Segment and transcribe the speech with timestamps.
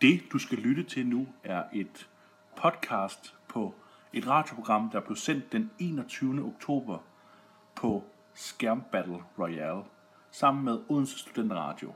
[0.00, 2.08] Det, du skal lytte til nu, er et
[2.56, 3.74] podcast på
[4.12, 6.44] et radioprogram, der blev sendt den 21.
[6.44, 6.98] oktober
[7.74, 8.04] på
[8.34, 9.82] Skærm Battle Royale
[10.30, 11.92] sammen med Odense Studenterradio.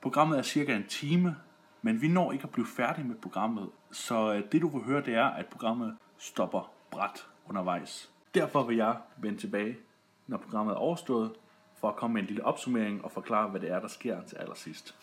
[0.00, 1.36] Programmet er cirka en time,
[1.82, 5.04] men vi når ikke at blive færdige med programmet, så øh, det du vil høre,
[5.04, 8.10] det er, at programmet stopper bræt undervejs.
[8.34, 9.76] Derfor vil jeg vende tilbage,
[10.26, 11.32] når programmet er overstået,
[11.80, 14.36] for at komme med en lille opsummering og forklare, hvad det er, der sker til
[14.36, 14.94] allersidst.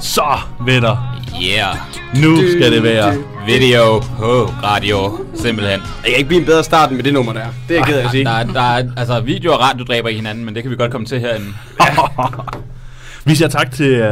[0.00, 0.22] Så,
[0.60, 1.76] venner, Yeah,
[2.22, 3.14] nu skal det være.
[3.46, 5.80] video på radio, simpelthen.
[5.80, 7.46] Jeg kan ikke blive en bedre start end med det nummer der.
[7.68, 8.24] Det er jeg ked af at sige.
[8.24, 10.76] Der, er- der er, altså, video og radio dræber i hinanden, men det kan vi
[10.76, 11.46] godt komme til herinde.
[13.26, 14.08] Vi siger tak til uh,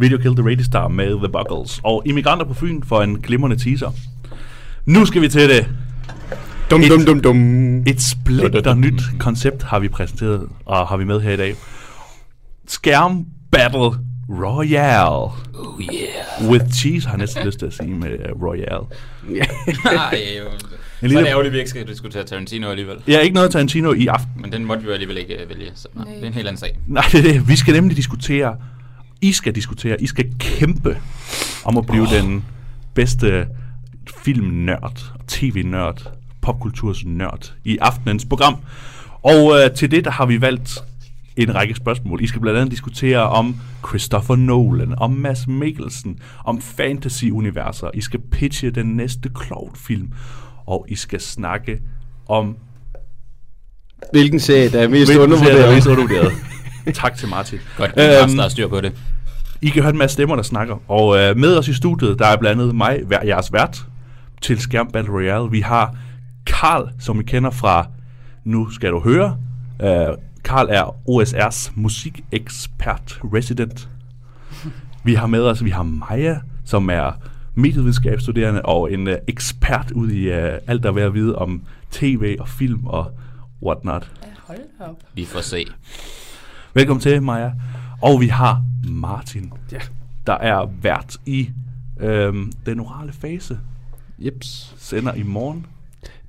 [0.00, 3.64] Video Kill the Radio Star med The Buckles og Immigranter på Fyn for en glimrende
[3.64, 3.90] teaser.
[4.86, 5.66] Nu skal vi til det.
[6.72, 7.82] Dum, dum, dum, dum.
[7.86, 11.54] Et splitter nyt koncept har vi præsenteret og har vi med her i dag.
[12.68, 15.08] Skærm Battle Royale.
[15.08, 16.50] Oh yeah.
[16.50, 18.86] With cheese har jeg næsten lyst til at sige med uh, Royale.
[19.98, 20.44] Ej, jo.
[20.58, 22.96] Så er lille- det ærgerligt, at vi ikke skal diskutere Tarantino alligevel.
[23.06, 24.30] Er ikke noget Tarantino i aften.
[24.36, 26.46] Men den måtte vi jo alligevel ikke øh, vælge, så nej, det er en helt
[26.48, 26.78] anden sag.
[26.86, 27.48] Nej, det er det.
[27.48, 28.56] Vi skal nemlig diskutere.
[29.20, 30.02] I skal diskutere.
[30.02, 30.98] I skal kæmpe
[31.64, 32.10] om at blive oh.
[32.10, 32.44] den
[32.94, 33.46] bedste
[34.24, 38.56] filmnørd, tv-nørd, popkulturs nørd i aftenens program.
[39.22, 40.78] Og øh, til det, der har vi valgt
[41.36, 42.22] en række spørgsmål.
[42.22, 43.56] I skal blandt andet diskutere om
[43.88, 47.90] Christopher Nolan, om Mads Mikkelsen, om fantasy-universer.
[47.94, 50.12] I skal pitche den næste Cloud-film,
[50.66, 51.80] og I skal snakke
[52.28, 52.56] om
[54.12, 56.16] Hvilken serie, der er mest Hvilken serie, der er mest undervurderet?
[56.16, 56.94] undervurderet.
[57.02, 57.58] tak til Martin.
[57.76, 58.92] Godt, øhm, der er styr på det.
[59.62, 60.76] I kan høre en masse stemmer, der snakker.
[60.90, 63.84] Og øh, med os i studiet, der er blandt andet mig, hver- jeres vært,
[64.42, 65.50] til Skærm Battle Royale.
[65.50, 65.94] Vi har
[66.46, 67.86] Karl, som vi kender fra
[68.44, 69.36] Nu skal du høre.
[69.82, 73.88] Øh, Karl er OSR's musikekspert resident.
[75.04, 77.12] Vi har med os, vi har Maja, som er
[77.54, 81.62] medievidenskabsstuderende og en øh, ekspert ud i øh, alt, der er ved at vide om
[81.90, 83.10] tv og film og
[83.62, 84.10] whatnot.
[84.22, 84.96] Ja, hold op.
[85.14, 85.64] Vi får se.
[86.74, 87.52] Velkommen til, Maja.
[88.02, 89.78] Og vi har Martin, Ja.
[90.26, 91.50] der er vært i
[92.00, 93.58] øhm, den orale fase.
[94.18, 94.74] Jeps.
[94.78, 95.66] Sender i morgen.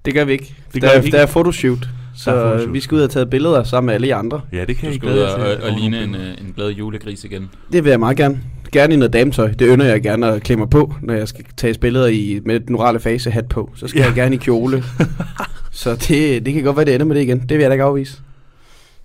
[0.06, 0.56] Det gør vi ikke.
[0.74, 1.18] Det der, gør er, vi ikke.
[1.18, 1.88] der er fotoshoot.
[2.16, 2.74] Så Der photoshoot.
[2.74, 4.42] vi skal ud og tage billeder sammen med alle jer andre.
[4.54, 5.64] Ja, det kan Du jeg skal glæde ud jer og, til.
[5.64, 7.50] og, og ligne en, øh, en glad julegris igen.
[7.72, 8.42] Det vil jeg meget gerne.
[8.72, 9.52] Gerne i noget dametøj.
[9.52, 12.60] Det ynder jeg gerne at klæde mig på, når jeg skal tage billeder i, med
[12.60, 13.72] den orale fase hat på.
[13.76, 14.06] Så skal Ja.
[14.06, 14.84] jeg gerne i kjole.
[15.72, 17.40] så det, det kan godt være, det ender med det igen.
[17.40, 18.22] Det vil jeg da ikke afvise.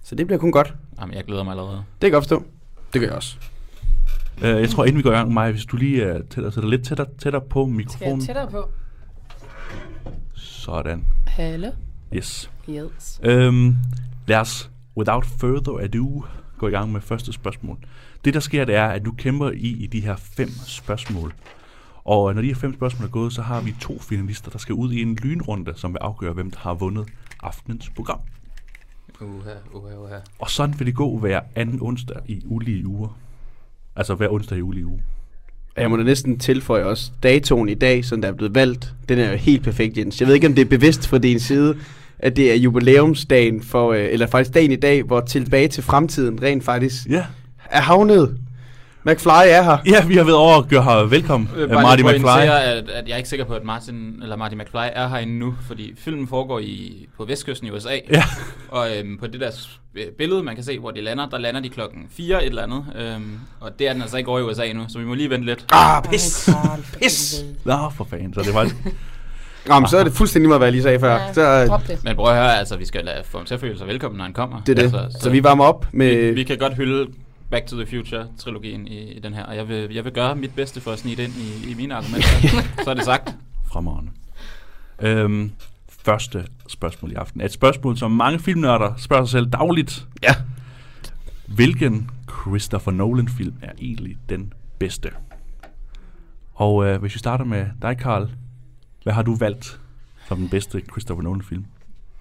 [0.05, 0.75] Så det bliver kun godt.
[1.01, 1.77] Jamen, jeg glæder mig allerede.
[1.77, 2.43] Det kan jeg godt forstå.
[2.93, 3.37] Det gør jeg også.
[4.43, 6.71] Øh, jeg tror, inden vi går i gang, Maja, hvis du lige uh, tæller, sætter
[6.71, 8.27] lidt tættere, tættere på Skal jeg mikrofonen.
[8.27, 8.69] tættere på?
[10.69, 11.07] Sådan.
[11.27, 11.71] Hallo?
[12.15, 12.51] Yes.
[12.71, 13.21] Yes.
[13.23, 13.77] Øhm,
[14.27, 16.25] lad os, without further ado,
[16.59, 17.79] gå i gang med første spørgsmål.
[18.25, 21.35] Det, der sker, det er, at du kæmper i i de her fem spørgsmål.
[22.05, 24.75] Og når de her fem spørgsmål er gået, så har vi to finalister, der skal
[24.75, 27.09] ud i en lynrunde, som vil afgøre, hvem der har vundet
[27.43, 28.21] aftenens program.
[29.21, 30.19] Uha, uha, uha.
[30.39, 33.19] Og sådan vil det gå hver anden onsdag i ulige uger.
[33.97, 35.03] Altså hver onsdag i ulige uge.
[35.79, 38.93] Og Jeg må da næsten tilføje også datoen i dag, som der er blevet valgt.
[39.09, 40.21] Den er jo helt perfekt, Jens.
[40.21, 41.77] Jeg ved ikke, om det er bevidst fra din side,
[42.19, 46.43] at det er jubilæumsdagen for, øh, eller faktisk dagen i dag, hvor tilbage til fremtiden
[46.43, 47.25] rent faktisk Ja,
[47.71, 48.37] er havnet.
[49.05, 49.77] McFly er her.
[49.87, 52.23] ja vi har været over at gøre her velkommen, Øh, uh, bare Marty lige McFly.
[52.23, 55.17] pointere, At, at jeg er ikke sikker på, at Martin, eller Marty McFly er her
[55.17, 57.99] endnu, fordi filmen foregår i, på vestkysten i USA.
[58.11, 58.23] Ja.
[58.69, 59.51] Og øhm, på det der
[59.95, 62.63] øh, billede, man kan se, hvor de lander, der lander de klokken 4 et eller
[62.63, 62.85] andet.
[62.97, 65.31] Øhm, og det er den altså ikke over i USA endnu, så vi må lige
[65.31, 65.65] vente lidt.
[65.73, 66.51] Ah, pis.
[67.03, 67.45] Pis.
[67.65, 68.35] Nå, for fanden.
[68.35, 68.71] Så det var
[69.67, 71.13] Nå, men så er det fuldstændig meget, hvad jeg lige sagde før.
[71.15, 72.05] Ja, Så, øh, drop det.
[72.05, 74.17] Men prøv at høre, altså, vi skal lade, få ham til at føle sig velkommen,
[74.19, 74.61] når han kommer.
[74.67, 74.99] det er det.
[75.05, 76.17] Altså, Så vi varmer op med...
[76.17, 77.07] vi, vi kan godt hylde
[77.51, 80.55] Back to the Future-trilogien i, i den her, og jeg vil, jeg vil gøre mit
[80.55, 82.29] bedste for at snige det ind i, i mine argumenter.
[82.85, 83.35] så er det sagt.
[83.73, 84.13] fremragende.
[85.03, 85.53] Øhm,
[85.89, 90.07] første spørgsmål i aften et spørgsmål, som mange filmnørder spørger sig selv dagligt.
[90.23, 90.35] Ja.
[91.47, 92.11] Hvilken
[92.43, 95.11] Christopher Nolan-film er egentlig den bedste?
[96.55, 98.31] Og øh, hvis vi starter med dig, Karl.
[99.03, 99.81] Hvad har du valgt
[100.29, 101.65] som den bedste Christopher Nolan-film?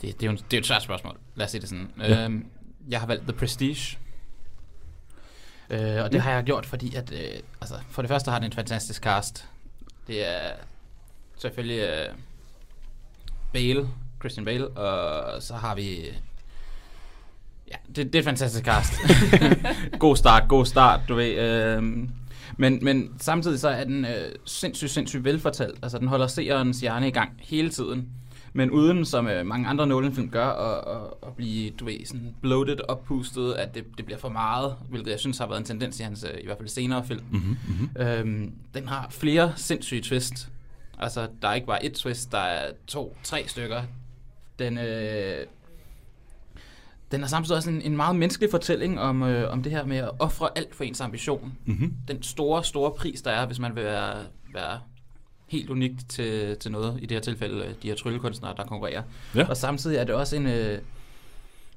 [0.02, 1.16] Det, det, er jo, en- det er jo et svært spørgsmål.
[1.36, 1.88] Lad os sige det sådan.
[2.00, 2.26] Ja.
[2.26, 2.46] Øhm,
[2.90, 3.98] jeg har valgt The Prestige.
[5.70, 8.46] Øh, og det har jeg gjort, fordi at, øh, altså, for det første har den
[8.46, 9.46] en fantastisk cast.
[10.08, 10.52] Det er
[11.38, 12.16] selvfølgelig øh,
[13.54, 13.88] Bale,
[14.20, 16.06] Christian Bale, og så har vi...
[17.68, 18.94] Ja, det, det er et fantastisk cast.
[20.00, 21.36] god start, god start, du ved.
[21.36, 21.84] Øh,
[22.58, 25.80] men, men samtidig så er den øh, sindssygt, sindssygt velfortalt.
[25.84, 28.10] Altså, den holder seerens hjerne i gang hele tiden.
[28.58, 32.36] Men uden, som øh, mange andre Nolan-film gør, at, at, at blive, du ved, sådan
[32.42, 36.00] bloated, oppustet, at det, det bliver for meget, hvilket jeg synes har været en tendens
[36.00, 37.24] i hans, øh, i hvert fald senere film.
[37.32, 38.02] Mm-hmm, mm-hmm.
[38.02, 40.50] Øhm, den har flere sindssyge twist.
[41.00, 43.82] Altså, der er ikke bare et twist, der er to, tre stykker.
[44.60, 45.46] Den, øh,
[47.12, 49.98] den er samtidig også en, en meget menneskelig fortælling om, øh, om det her med
[49.98, 51.54] at ofre alt for ens ambition.
[51.66, 51.94] Mm-hmm.
[52.08, 54.16] Den store, store pris, der er, hvis man vil være,
[54.54, 54.80] være
[55.48, 57.00] helt unikt til, til noget.
[57.02, 59.04] I det her tilfælde, øh, de her tryllekunstnere, der konkurrerer.
[59.36, 59.50] Ja.
[59.50, 60.80] Og samtidig er det også en, øh,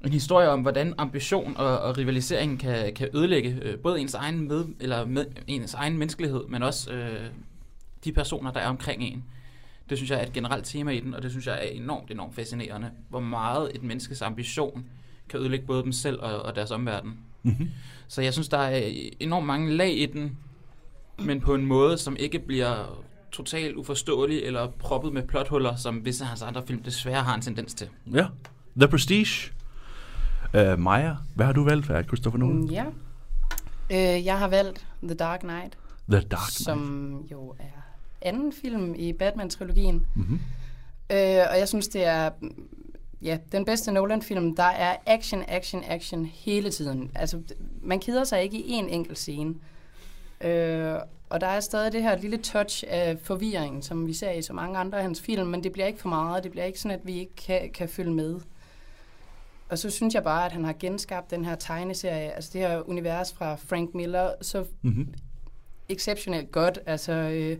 [0.05, 4.49] en historie om, hvordan ambition og, og rivalisering kan, kan ødelægge øh, både ens egen,
[4.49, 7.27] med, eller med, ens egen menneskelighed, men også øh,
[8.05, 9.25] de personer, der er omkring en.
[9.91, 12.11] Det synes jeg er et generelt tema i den, og det synes jeg er enormt,
[12.11, 12.91] enormt fascinerende.
[13.09, 14.85] Hvor meget et menneskes ambition
[15.29, 17.19] kan ødelægge både dem selv og, og deres omverden.
[17.43, 17.71] Mm-hmm.
[18.09, 20.39] Så jeg synes, der er enormt mange lag i den,
[21.19, 26.25] men på en måde, som ikke bliver totalt uforståelig eller proppet med plothuller, som visse
[26.25, 27.89] af hans andre film desværre har en tendens til.
[28.15, 28.27] Ja.
[28.77, 29.53] The Prestige.
[30.55, 32.57] Uh, Maja, hvad har du valgt af Christopher Nolan?
[32.57, 32.85] Mm, Ja.
[33.91, 35.79] Øh, jeg har valgt The Dark Knight,
[36.09, 36.53] The Dark Knight.
[36.53, 37.81] som jo er
[38.23, 40.07] anden film i Batman-trilogien.
[40.15, 40.41] Mm-hmm.
[41.13, 41.19] Øh,
[41.51, 42.31] og jeg synes, det er
[43.23, 44.57] ja, den bedste Nolan-film.
[44.57, 47.11] Der er action, action, action hele tiden.
[47.15, 47.43] Altså,
[47.83, 49.55] man keder sig ikke i en enkelt scene.
[50.41, 50.95] Øh,
[51.29, 54.53] og der er stadig det her lille touch af forvirring, som vi ser i så
[54.53, 56.45] mange andre af hans film, men det bliver ikke for meget.
[56.45, 58.41] Det bliver ikke sådan, at vi ikke kan, kan følge med.
[59.69, 62.89] Og så synes jeg bare, at han har genskabt den her tegneserie, altså det her
[62.89, 65.15] univers fra Frank Miller, så Mm-hmm.
[65.89, 66.79] exceptionelt godt.
[66.87, 67.59] Altså, øh,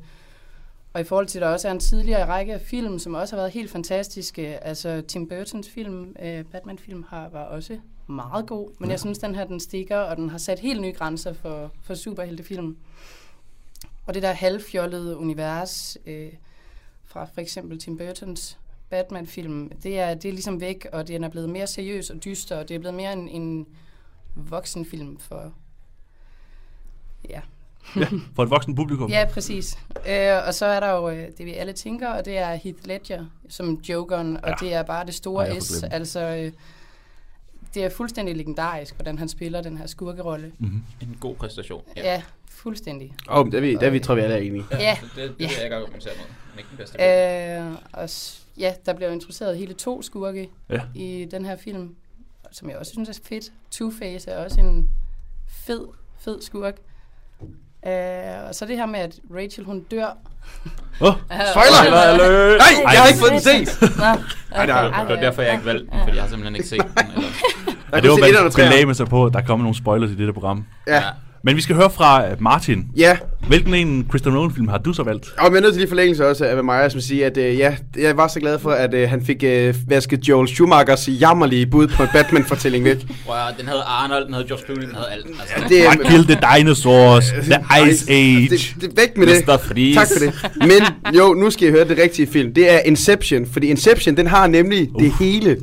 [0.93, 3.37] og i forhold til, at der også er en tidligere række af film, som også
[3.37, 4.65] har været helt fantastiske.
[4.65, 7.79] Altså Tim Burtons film, øh, Batman-film, har, var også
[8.11, 8.71] meget god.
[8.79, 8.93] Men Ja.
[8.93, 11.95] jeg synes, den her, den stikker, og den har sat helt nye grænser for, for
[11.95, 12.77] superheltefilm.
[14.07, 16.33] Og det der halvfjollede univers øh,
[17.05, 18.59] fra for eksempel Tim Burtons
[18.91, 22.57] Batman-film, det er, det er ligesom væk, og den er blevet mere seriøs og dyster,
[22.59, 23.67] og det er blevet mere en, en
[24.35, 25.53] voksenfilm for...
[27.29, 27.41] Ja,
[27.97, 29.11] Ja, for et voksen publikum.
[29.11, 29.79] Ja, præcis.
[30.09, 32.79] Øh, og så er der jo øh, det, vi alle tænker, og det er Heath
[32.87, 34.55] Ledger som Jokeren, og Ja.
[34.61, 35.83] det er bare det store S.
[35.83, 36.53] Altså, øh,
[37.75, 40.53] det er fuldstændig legendarisk, hvordan han spiller den her skurkerolle.
[40.59, 40.83] Mm-hmm.
[41.01, 41.83] En god præstation.
[41.97, 43.15] Ja, ja fuldstændig.
[43.31, 44.65] Åh, oh, der, vi, der vi tror vi alle er enige.
[44.71, 44.99] Ja.
[45.01, 45.47] Det, det, det Ja.
[45.47, 46.27] vil jeg ikke argumentere mod.
[46.53, 46.99] Men ikke den bedste.
[47.03, 48.09] Øh, og
[48.59, 50.81] ja, der bliver jo introduceret hele to skurke Ja.
[50.95, 51.95] i den her film,
[52.53, 53.53] som jeg også synes er fedt.
[53.75, 54.91] Two-Face er også en
[55.49, 55.87] fed,
[56.19, 56.75] fed skurk.
[57.87, 60.17] Øh, og så det her med, at Rachel hun dør.
[61.01, 61.15] Åh, oh,
[61.51, 62.57] Spoiler!
[62.59, 63.99] Nej, jeg har ikke fået den set!
[63.99, 64.19] Nej,
[64.51, 64.67] okay.
[64.67, 67.07] Det var derfor, jeg ikke valgte den, fordi jeg har simpelthen ikke set den.
[67.17, 67.29] Eller...
[67.93, 70.33] ja, det var, man belagde sig på, at der kommer nogle spoilers i det der
[70.33, 70.65] program.
[70.89, 71.03] Ja,
[71.43, 72.85] Men vi skal høre fra uh, Martin.
[72.97, 73.17] ja.
[73.49, 75.27] Hvilken en Christopher Nolan-film har du så valgt?
[75.39, 77.75] Og jeg er nødt til lige forlængelse også af Maja, som siger, at øh, ja,
[77.99, 81.87] jeg var så glad for, at øh, han fik øh, vasket Joel Schumachers jammerlige bud
[81.87, 82.97] på en Batman-fortælling væk.
[83.27, 85.27] Høre, den havde Arnold, den havde George Clooney, den havde alt.
[85.27, 88.49] Altså, Det I killed the dinosaurs, the Ice Age.
[88.51, 89.47] Det, det, væk med det.
[89.47, 89.57] Mr.
[89.57, 89.95] Freeze.
[89.95, 90.51] Tak for det.
[90.69, 92.55] Men jo, nu skal I høre det rigtige film.
[92.55, 95.03] Det er Inception, fordi Inception, den har nemlig uh.
[95.03, 95.57] det hele.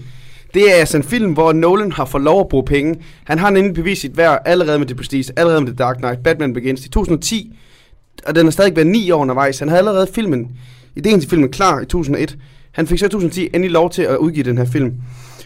[0.57, 2.95] Det er altså en film, hvor Nolan har fået lov at bruge penge.
[3.23, 6.23] Han har nemlig bevist sit værd allerede med The Prestige, allerede med The Dark Knight,
[6.23, 7.57] Batman Begins i 2010.
[8.25, 9.59] Og den har stadig været ni år undervejs.
[9.59, 10.51] Han havde allerede filmen,
[10.95, 12.37] ideen til filmen klar i 2001.
[12.71, 14.93] Han fik så i 2010 endelig lov til at udgive den her film.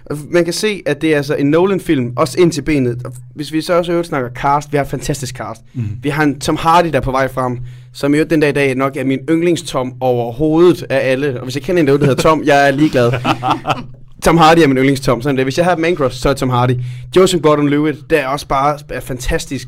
[0.06, 3.02] Og man kan se, at det er altså en Nolan-film, også ind til benet.
[3.06, 5.62] Og hvis vi så også øvrigt snakker cast, vi har et fantastisk cast.
[5.74, 5.84] Mm.
[6.04, 7.58] Vi har en Tom Hardy, der er på vej frem,
[7.94, 11.38] som jo den dag i dag nok er min yndlingstom overhovedet af alle.
[11.38, 13.12] Og hvis jeg kender en derude, der hedder Tom, jeg er ligeglad.
[14.22, 15.46] Tom Hardy er min yndlingstom, sådan det.
[15.46, 16.72] Hvis jeg har crush, så er Tom Hardy.
[17.16, 19.68] Joseph Gordon-Levitt, der er også bare er fantastisk.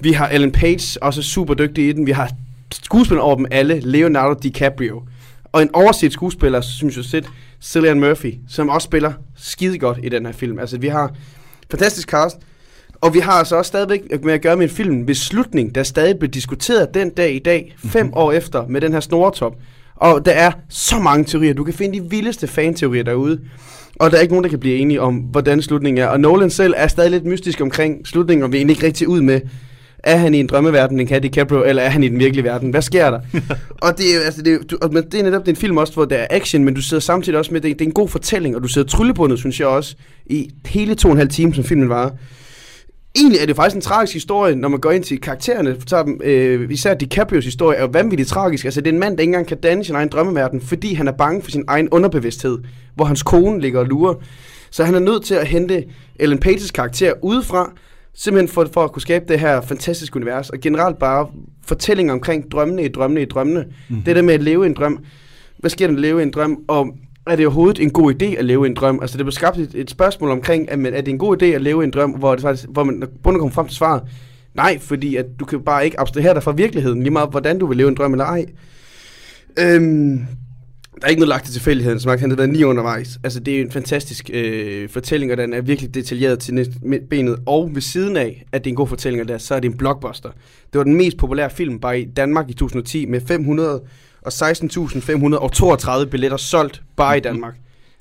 [0.00, 2.06] Vi har Ellen Page, også super dygtig i den.
[2.06, 2.30] Vi har
[2.72, 5.02] skuespillere over dem alle, Leonardo DiCaprio.
[5.52, 7.28] Og en overset skuespiller, synes jeg set,
[7.62, 10.58] Cillian Murphy, som også spiller skide godt i den her film.
[10.58, 11.14] Altså, vi har
[11.70, 12.36] fantastisk cast.
[13.00, 15.82] Og vi har altså også stadigvæk med at gøre med en film, hvis slutning, der
[15.82, 19.56] stadig bliver diskuteret den dag i dag, fem år efter, med den her snoretop.
[20.00, 21.54] Og der er så mange teorier.
[21.54, 23.40] Du kan finde de vildeste fanteorier derude.
[23.98, 26.06] Og der er ikke nogen, der kan blive enige om, hvordan slutningen er.
[26.06, 29.08] Og Nolan selv er stadig lidt mystisk omkring slutningen, og vi er egentlig ikke rigtig
[29.08, 29.40] ud med,
[30.04, 32.70] er han i en drømmeverden, en Cat DiCaprio, eller er han i den virkelige verden?
[32.70, 33.20] Hvad sker der?
[33.86, 35.60] og det er, altså, det er, du, og men det er netop det er en
[35.60, 37.88] film også, hvor der er action, men du sidder samtidig også med, det, det er
[37.88, 41.18] en god fortælling, og du sidder tryllebundet, synes jeg også, i hele to og en
[41.18, 42.14] halv time, som filmen var.
[43.18, 45.76] Egentlig er det faktisk en tragisk historie, når man går ind til karaktererne.
[45.86, 48.64] Tager dem, øh, især DiCaprios historie er jo vanvittigt tragisk.
[48.64, 51.08] Altså, det er en mand, der ikke engang kan danne sin egen drømmeverden, fordi han
[51.08, 52.58] er bange for sin egen underbevidsthed,
[52.94, 54.14] hvor hans kone ligger og lurer.
[54.70, 55.84] Så han er nødt til at hente
[56.16, 57.72] Ellen Pages karakter udefra,
[58.14, 61.26] simpelthen for, for at kunne skabe det her fantastiske univers, og generelt bare
[61.66, 63.60] fortællinger omkring drømmene i drømmene i drømmene.
[63.60, 64.02] Mm-hmm.
[64.02, 64.98] Det der med at leve en drøm.
[65.58, 66.58] Hvad sker der, når man lever i en drøm?
[66.68, 66.88] Og
[67.30, 68.98] er det overhovedet en god idé at leve en drøm?
[69.00, 71.46] Altså, det blev skabt et, et spørgsmål omkring, at men, er det en god idé
[71.46, 74.02] at leve en drøm, hvor, det faktisk, hvor man bundet kommer frem til svaret,
[74.54, 77.66] nej, fordi at du kan bare ikke abstrahere dig fra virkeligheden, lige meget hvordan du
[77.66, 78.46] vil leve en drøm eller ej.
[79.58, 80.26] Øhm,
[81.00, 83.18] der er ikke noget lagt til tilfældigheden, som han har været ni undervejs.
[83.24, 86.68] Altså, det er en fantastisk øh, fortælling, og den er virkelig detaljeret til
[87.10, 87.38] benet.
[87.46, 89.76] Og ved siden af, at det er en god fortælling, der, så er det en
[89.76, 90.28] blockbuster.
[90.72, 93.80] Det var den mest populære film bare i Danmark i 2010, med 500
[94.28, 94.50] og
[96.02, 97.54] 16.532 billetter solgt bare i Danmark.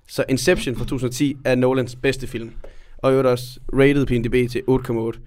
[0.09, 2.51] Så Inception fra 2010 er Nolans bedste film.
[2.97, 5.19] Og i øvrigt også rated på IMDb til 8,8.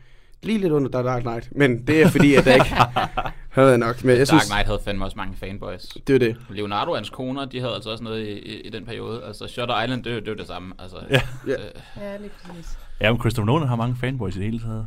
[0.43, 2.77] Lige lidt under The Dark Knight, men det er fordi, at der ikke
[3.61, 4.05] havde nok.
[4.05, 5.83] Men jeg Dark synes, Knight havde fandme også mange fanboys.
[6.07, 6.37] det er det.
[6.51, 9.25] Leonardo og hans koner, de havde altså også noget i, i, i den periode.
[9.25, 10.75] Altså, Shutter Island, det, det er jo det samme.
[10.79, 11.21] Altså, Ja.
[11.47, 11.59] Øh,
[11.97, 12.79] Ja, lige præcis.
[13.01, 14.87] Ja, men Christopher Nolan har mange fanboys i det hele taget.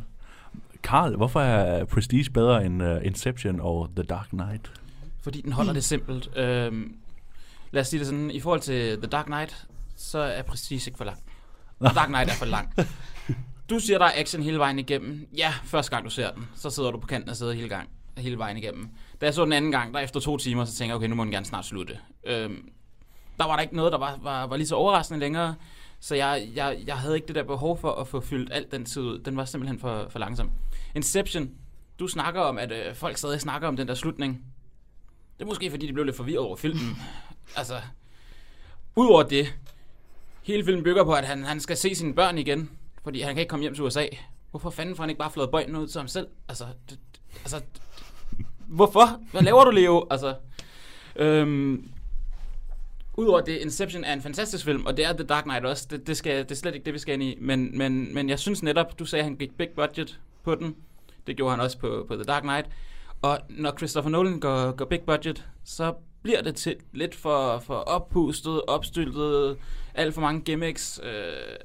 [0.82, 4.72] Carl, hvorfor er Prestige bedre end uh, Inception og The Dark Knight?
[5.24, 6.36] Fordi den holder det simpelt.
[6.36, 6.96] Øhm,
[7.70, 9.66] lad os sige det sådan, i forhold til The Dark Knight,
[9.96, 11.18] så er Prestige ikke for lang.
[11.84, 12.74] The Dark Knight er for lang.
[13.70, 15.28] Du siger, der er action hele vejen igennem.
[15.36, 17.88] Ja, første gang du ser den, så sidder du på kanten og sidder hele, gang,
[18.18, 18.88] hele vejen igennem.
[19.20, 21.14] Da jeg så den anden gang, der efter to timer, så tænker jeg, okay, nu
[21.14, 21.98] må den gerne snart slutte.
[22.24, 22.68] Øhm,
[23.38, 25.54] der var der ikke noget, der var, var, var lige så overraskende længere.
[26.00, 28.84] Så jeg, jeg, jeg havde ikke det der behov for at få fyldt alt den
[28.84, 29.18] tid ud.
[29.18, 30.50] Den var simpelthen for, for langsom.
[30.94, 31.50] Inception.
[31.98, 34.44] Du snakker om, at øh, folk stadig snakker om den der slutning.
[35.38, 36.96] Det er måske, fordi de blev lidt forvirret over filmen.
[37.56, 37.80] altså,
[38.96, 39.54] udover det,
[40.42, 42.70] hele filmen bygger på, at han, han skal se sine børn igen,
[43.04, 44.06] fordi han kan ikke komme hjem til USA.
[44.50, 46.26] Hvorfor fanden får han ikke bare flået bøjlen ud til ham selv?
[46.48, 46.98] Altså, det,
[47.38, 47.62] altså,
[48.66, 49.20] hvorfor?
[49.30, 50.06] Hvad laver du, Leo?
[50.10, 50.34] Altså,
[51.16, 51.88] øhm,
[53.16, 55.86] Udover det, Inception er en fantastisk film, og det er The Dark Knight også.
[55.90, 57.38] Det, det, skal, det er slet ikke det, vi skal ind i.
[57.40, 60.76] Men, men, men jeg synes netop, du sagde, at han gik big budget på den.
[61.26, 62.66] Det gjorde han også på, på The Dark Knight.
[63.24, 67.74] Og når Christopher Nolan går, går big budget, så bliver det til lidt for, for
[67.74, 69.56] oppustet, opstyltet,
[69.94, 71.56] alt for mange gimmicks, øh,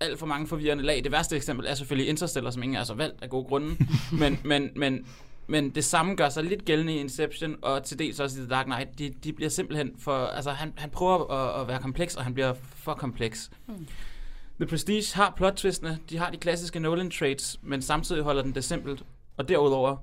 [0.00, 1.04] alt for mange forvirrende lag.
[1.04, 3.76] Det værste eksempel er selvfølgelig Interstellar, som ingen er så valgt af gode grunde.
[4.20, 5.06] men, men, men,
[5.46, 8.50] men det samme gør sig lidt gældende i Inception, og til dels også i The
[8.50, 8.98] Dark Knight.
[8.98, 10.26] De, de bliver simpelthen for...
[10.26, 13.50] Altså, han, han prøver at, at være kompleks, og han bliver for kompleks.
[13.66, 13.86] Hmm.
[14.60, 19.04] The Prestige har plot-twistene, de har de klassiske Nolan-traits, men samtidig holder den det simpelt.
[19.36, 19.96] Og derudover,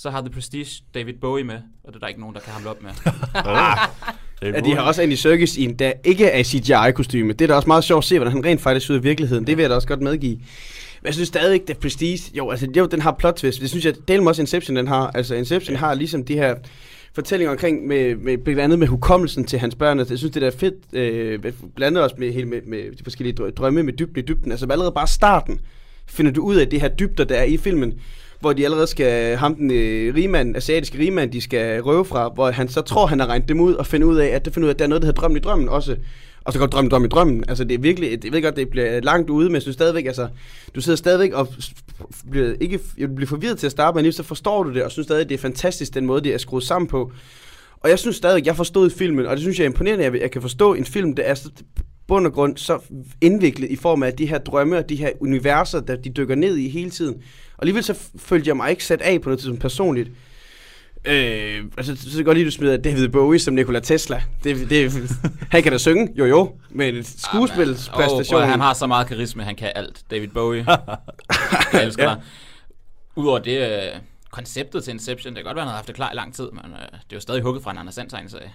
[0.00, 2.52] så har The Prestige David Bowie med, og det er der ikke nogen, der kan
[2.52, 2.90] hamle op med.
[4.42, 7.32] Ja, de har også Andy Serkis i en, der ikke er CGI-kostyme.
[7.32, 9.02] Det er da også meget sjovt at se, hvordan han rent faktisk ser ud i
[9.02, 9.46] virkeligheden.
[9.46, 10.36] Det vil jeg da også godt medgive.
[10.36, 12.30] Men jeg synes stadig ikke, det er Prestige.
[12.34, 13.60] Jo, altså, jo, den har plot twist.
[13.60, 15.10] Det synes jeg, del også Inception, den har.
[15.14, 16.54] Altså, Inception har ligesom de her
[17.14, 19.98] fortællinger omkring, med, med, blandt andet med hukommelsen til hans børn.
[19.98, 22.60] Altså, jeg synes, det der er fedt, øh, med- blandt andet også med, hele med,
[22.66, 24.50] med de forskellige drø- drømme med dybden i dybden.
[24.50, 25.60] Altså, allerede bare starten
[26.06, 27.94] finder du ud af det her dybder, der er i filmen
[28.40, 32.50] hvor de allerede skal, ham den øh, rigmand, asiatiske rigmand, de skal røve fra, hvor
[32.50, 34.66] han så tror, han har regnet dem ud, og finder ud af, at det finder
[34.66, 35.96] ud af, at der er noget, der hedder drømmen i drømmen også.
[36.44, 37.44] Og så går drømmen, drømmen i drømmen.
[37.48, 40.06] Altså, det er virkelig, jeg ved godt, det bliver langt ude, men jeg synes stadigvæk,
[40.06, 40.28] altså,
[40.74, 41.48] du sidder stadigvæk og
[42.30, 44.90] bliver, ikke, jeg bliver forvirret til at starte, men alligevel så forstår du det, og
[44.90, 47.12] synes stadig, det er fantastisk, den måde, det er skruet sammen på.
[47.80, 50.30] Og jeg synes stadigvæk, jeg forstod filmen, og det synes jeg er imponerende, at jeg
[50.30, 51.50] kan forstå en film, der er så
[52.08, 52.78] bund og grund så
[53.20, 56.56] indviklet i form af de her drømme og de her universer, der de dykker ned
[56.56, 57.14] i hele tiden.
[57.56, 60.10] Og alligevel så følte jeg mig ikke sat af på noget tidspunkt personligt.
[61.04, 64.22] Øh, altså, så det godt lige, du smider David Bowie som Nikola Tesla.
[64.44, 64.92] Det, det,
[65.52, 68.42] han kan da synge, jo jo, men skuespilspræstation...
[68.42, 70.02] Oh, han har så meget karisma, han kan alt.
[70.10, 70.66] David Bowie.
[71.72, 72.08] jeg elsker Ja.
[72.08, 72.22] dig.
[73.16, 74.00] Udover det, øh,
[74.30, 76.48] konceptet til Inception, det kan godt være, han har haft det klar i lang tid,
[76.52, 78.50] men øh, det er jo stadig hugget fra en Anders Sand tegneserie.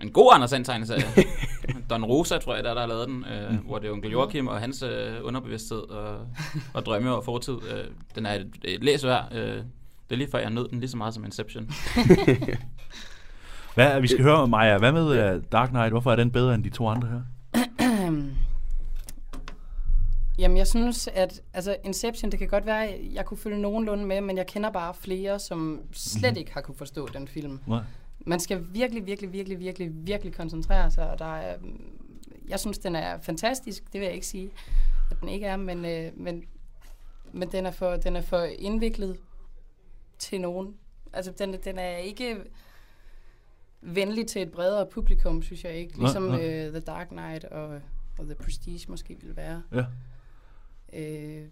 [0.00, 1.04] En god Anders Sand tegneserie.
[1.90, 4.46] Don Rosa, tror jeg, der, der har lavet den, øh, hvor det er onkel Joachim
[4.46, 6.26] og hans øh, underbevidsthed og,
[6.74, 7.54] og drømme og fortid.
[7.54, 7.84] Øh,
[8.14, 9.28] den er et, et læsværd.
[9.32, 9.64] Øh, det
[10.10, 11.70] er lige før, jeg nød den lige så meget som Inception.
[13.74, 15.90] Hvad, vi skal høre, Maja, hvad med uh, Dark Knight?
[15.90, 17.20] Hvorfor er den bedre end de to andre her?
[20.38, 24.04] Jamen, jeg synes, at altså, Inception, det kan godt være, at jeg kunne følge nogenlunde
[24.06, 27.60] med, men jeg kender bare flere, som slet ikke har kunne forstå den film.
[27.66, 27.80] Nej.
[28.26, 31.98] Man skal virkelig, virkelig, virkelig, virkelig, virkelig koncentrere sig, og der er, mm,
[32.48, 34.50] jeg synes, den er fantastisk, det vil jeg ikke sige,
[35.10, 36.44] at den ikke er, men, øh, men,
[37.32, 39.16] men den, er for, den er for indviklet
[40.18, 40.76] til nogen.
[41.12, 42.36] Altså, den, den er ikke
[43.80, 45.92] venlig til et bredere publikum, synes jeg ikke.
[45.92, 46.44] Nej, Ligesom nej.
[46.44, 47.80] øh, The Dark Knight og,
[48.18, 49.62] og The Prestige måske ville være.
[49.72, 49.84] Ja.
[50.92, 51.48] Øh,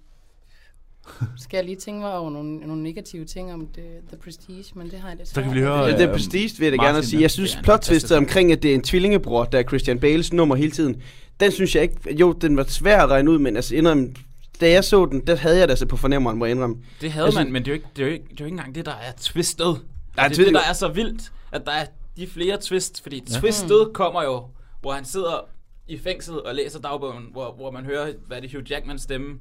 [1.37, 4.91] skal jeg lige tænke mig over nogle, nogle negative ting om det, The Prestige, men
[4.91, 6.69] det har jeg lidt Så kan vi lige høre, Ja, det er øh, Prestige, vil
[6.71, 7.23] jeg da gerne sige.
[7.23, 10.71] Jeg synes, fantastisk omkring, at det er en tvillingebror, der er Christian Bales nummer hele
[10.71, 11.03] tiden,
[11.41, 12.15] den synes jeg ikke...
[12.15, 14.15] Jo, den var svær at regne ud, men altså indrømme,
[14.61, 16.77] da jeg så den, der havde jeg det altså på fornemmeren, må jeg indrømme.
[17.01, 18.31] Det havde Jeg man, synes- men det er, jo ikke, det, er jo ikke, det
[18.31, 19.81] er jo ikke engang det, der er twistet.
[20.17, 21.87] Nej, det er det, der er så vildt, at der er
[22.17, 23.41] de flere twist, fordi Ja.
[23.41, 24.45] twistet kommer jo
[24.81, 25.49] hvor han sidder
[25.89, 29.39] i fængsel og læser dagbogen, hvor, hvor man hører, hvad det er Hugh Jackmans stemme.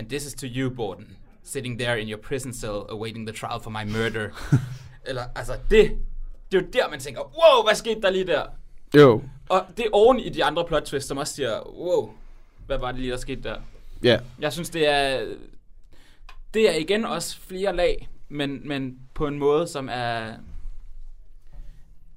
[0.00, 1.16] And this is to you, Borden.
[1.42, 4.30] Sitting there in your prison cell, awaiting the trial for my murder.
[5.08, 5.98] Eller, altså, det,
[6.52, 8.42] det er jo der, man tænker, wow, hvad skete der lige der?
[8.96, 12.10] Jo, Og det er oven i de andre plot twists, som også siger, wow,
[12.66, 13.56] hvad var det lige, der skete der?
[14.02, 14.18] ja.
[14.38, 15.26] Jeg synes, det er...
[16.54, 20.34] Det er igen også flere lag, men, men på en måde, som er...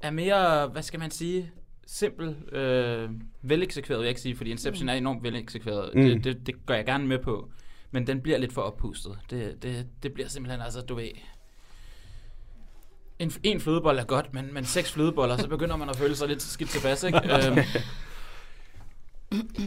[0.01, 1.51] Er mere, hvad skal man sige,
[1.85, 3.09] simpel, øh,
[3.41, 5.95] veleksekveret, vil jeg ikke sige, fordi Inception er enormt veleksekveret.
[5.95, 6.01] Mm.
[6.01, 6.07] Mm.
[6.07, 7.49] Det, det, det går jeg gerne med på.
[7.93, 9.17] Men den bliver lidt for oppustet.
[9.29, 11.07] Det, det, det bliver simpelthen, altså, du ved...
[13.19, 16.27] En, en flødebold er godt, men, men seks flødeboller, så begynder man at føle sig
[16.27, 17.17] lidt skidt tilpas, ikke?
[17.47, 17.57] øhm,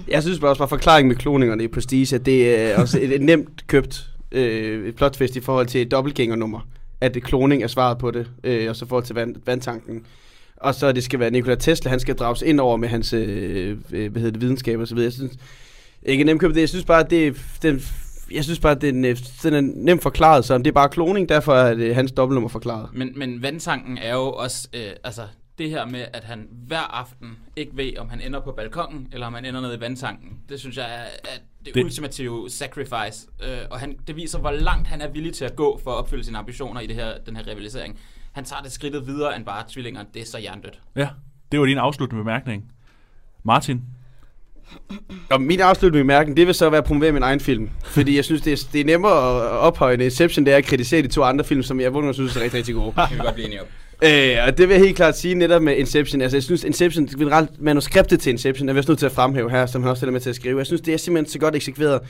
[0.09, 3.15] Jeg synes bare også bare forklaringen med kloningerne i Prestige, at det er også et,
[3.15, 6.61] et nemt købt øh, plotfest i forhold til et dobbeltgængernummer.
[7.01, 10.07] At det kloning er svaret på det, øh, og så i forhold til vand, vandtanken.
[10.57, 13.77] Og så det skal være Nikola Tesla, han skal drages ind over med hans øh,
[13.93, 15.07] øh, hvad hedder det, videnskab og så videre.
[15.07, 15.33] Jeg synes
[16.03, 16.61] ikke nemt købt det.
[16.61, 17.83] Jeg synes bare, at det, den,
[18.33, 21.29] jeg synes bare, at den, øh, den er nemt forklaret, så det er bare kloning,
[21.29, 22.89] derfor er det hans dobbeltnummer forklaret.
[22.93, 25.23] Men, men vandtanken er jo også, øh, altså
[25.59, 29.27] det her med, at han hver aften ikke ved, om han ender på balkongen, eller
[29.27, 30.39] om han ender nede i vandtanken.
[30.49, 31.09] Det synes jeg er, er
[31.59, 33.27] det, Det- det ultimative sacrifice.
[33.45, 35.97] Øh, og han, det viser, hvor langt han er villig til at gå for at
[35.97, 37.99] opfylde sine ambitioner i det her, den her rivalisering.
[38.33, 40.05] Han tager det skridtet videre end bare tvillinger.
[40.15, 40.81] Det er så hjernedødt.
[40.97, 41.09] Ja,
[41.53, 42.73] det var din afsluttende bemærkning.
[43.43, 43.83] Martin?
[45.31, 47.71] Og min afsluttende bemærkning, det vil så være at promovere min egen film.
[47.85, 50.65] Fordi jeg synes, det er, det er nemmere at ophøje en Inception, det er at
[50.65, 52.87] kritisere de to andre film, som jeg vundet synes er rigtig, rigtig gode.
[52.97, 53.67] Det kan vi godt blive enige om.
[54.03, 56.21] Øh, og det vil jeg helt klart sige netop med Inception.
[56.21, 59.51] Altså, jeg synes, Inception, generelt manuskriptet til Inception, er vi også nødt til at fremhæve
[59.51, 60.59] her, som han også er med til at skrive.
[60.59, 62.01] Jeg synes, det er simpelthen så godt eksekveret.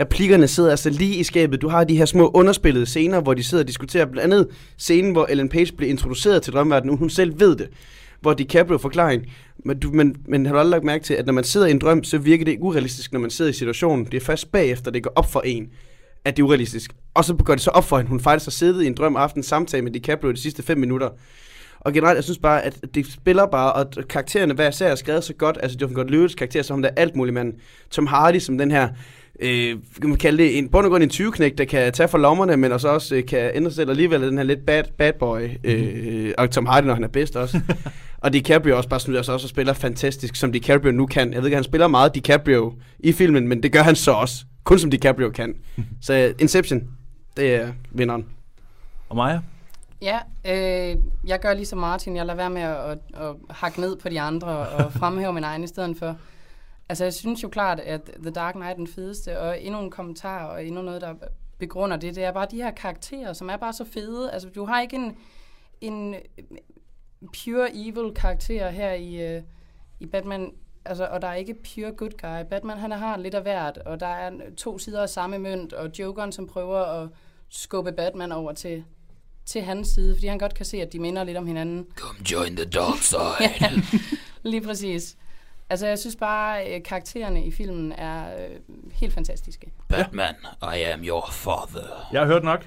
[0.00, 1.62] Replikkerne sidder altså lige i skabet.
[1.62, 4.04] Du har de her små underspillede scener, hvor de sidder og diskuterer.
[4.04, 7.68] Blandt andet scenen, hvor Ellen Page bliver introduceret til drømverdenen, hun selv ved det.
[8.20, 9.22] Hvor DiCaprio forklaring.
[9.64, 11.70] Men, du, men, men har du aldrig lagt mærke til, at når man sidder i
[11.70, 14.04] en drøm, så virker det ikke urealistisk, når man sidder i situationen.
[14.04, 15.68] Det er først bagefter, det går op for en,
[16.24, 16.90] at det er urealistisk.
[17.14, 18.08] Og så går det så op for hende.
[18.08, 21.08] Hun faktisk har siddet i en drøm aften samtale med DiCaprio de sidste 5 minutter.
[21.80, 25.24] Og generelt, jeg synes bare, at det spiller bare, og karaktererne hver især er skrevet
[25.24, 25.58] så godt.
[25.62, 27.54] Altså, Jonathan Godt-Lewis karakter, som der alt muligt mand.
[27.90, 28.88] Tom Hardy, som den her,
[29.40, 32.18] øh, kan man kalde det, en, bund og grund en 20-knæk, der kan tage for
[32.18, 35.12] lommerne, men også, også øh, kan ændre sig selv alligevel, den her lidt bad, bad
[35.12, 35.48] boy.
[35.64, 37.60] Øh, og Tom Hardy, når han er bedst også.
[38.22, 41.32] og DiCaprio også bare snyder sig også og spiller fantastisk, som DiCaprio nu kan.
[41.32, 44.44] Jeg ved ikke, han spiller meget DiCaprio i filmen, men det gør han så også.
[44.64, 45.54] Kun som DiCaprio kan.
[46.02, 46.82] så øh, Inception,
[47.36, 48.26] det er vinderen.
[49.08, 49.38] Og Maja?
[50.02, 52.16] Ja, øh, jeg gør ligesom Martin.
[52.16, 55.44] Jeg lader være med at, at, at hakke ned på de andre og fremhæve min
[55.44, 56.16] egen i stedet for.
[56.92, 59.90] Altså, jeg synes jo klart, at The Dark Knight er den fedeste, og endnu en
[59.90, 61.14] kommentar, og endnu noget, der
[61.58, 64.32] begrunder det, det er bare de her karakterer, som er bare så fede.
[64.32, 65.16] Altså, du har ikke en,
[65.80, 66.14] en
[67.44, 69.42] pure evil karakter her i, uh,
[70.00, 70.52] i Batman,
[70.84, 72.48] altså, og der er ikke pure good guy.
[72.50, 75.90] Batman, han har lidt af hvert, og der er to sider af samme mønt, og
[75.98, 77.08] Jokeren, som prøver at
[77.48, 78.84] skubbe Batman over til,
[79.46, 81.86] til hans side, fordi han godt kan se, at de minder lidt om hinanden.
[81.96, 83.50] Come join the dark side.
[83.60, 83.70] Ja,
[84.42, 85.16] lige præcis.
[85.72, 88.56] Altså, jeg synes bare, at karaktererne i filmen er øh,
[88.92, 89.72] helt fantastiske.
[89.88, 92.08] Batman, I am your father.
[92.12, 92.66] Jeg har hørt nok.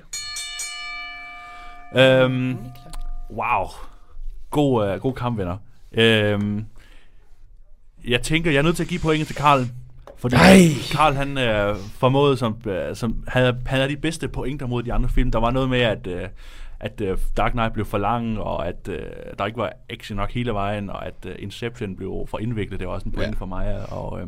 [1.95, 2.57] Øhm,
[3.31, 3.67] wow.
[4.51, 5.57] God, uh, god kamp, venner.
[5.91, 6.65] Øhm,
[8.07, 9.65] jeg tænker, jeg er nødt til at give pointet til Karl.
[10.17, 10.57] Fordi Ej.
[10.91, 14.93] Karl, han øh, formåede, som, øh, som havde, han havde de bedste pointer mod de
[14.93, 15.31] andre film.
[15.31, 16.27] Der var noget med, at, øh,
[16.79, 18.99] at øh, Dark Knight blev for lang, og at øh,
[19.39, 22.79] der ikke var action nok hele vejen, og at øh, Inception blev for indviklet.
[22.79, 23.31] Det var også en pointe Ja.
[23.31, 23.39] ja.
[23.39, 23.91] for mig.
[23.91, 24.27] Og, øh,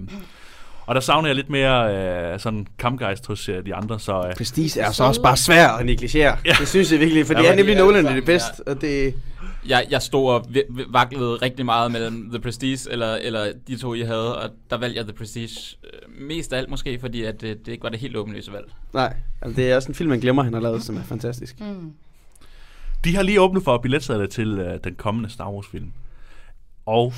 [0.85, 1.95] og der savner jeg lidt mere
[2.33, 4.23] øh, sådan kampgejst hos øh, de andre, så...
[4.27, 6.37] Øh, Prestige er så også bare svær at negligere.
[6.45, 6.55] Ja.
[6.59, 8.67] Det synes jeg virkelig, for Ja, det er nemlig de er Nolan, er det bedste,
[8.67, 9.15] og det...
[9.67, 10.45] Jeg, jeg stod og
[10.89, 14.97] vaklede rigtig meget mellem The Prestige eller, eller de to, I havde, og der valgte
[14.97, 17.99] jeg The Prestige øh, mest af alt måske, fordi at det, det ikke var det
[17.99, 18.65] helt åbenlyse valg.
[18.93, 21.59] Nej, altså det er også en film, man glemmer, han har lavet, som er fantastisk.
[21.59, 21.93] Mm.
[23.03, 25.91] De har lige åbnet for billetsalget til øh, den kommende Star Wars-film.
[26.85, 27.13] Og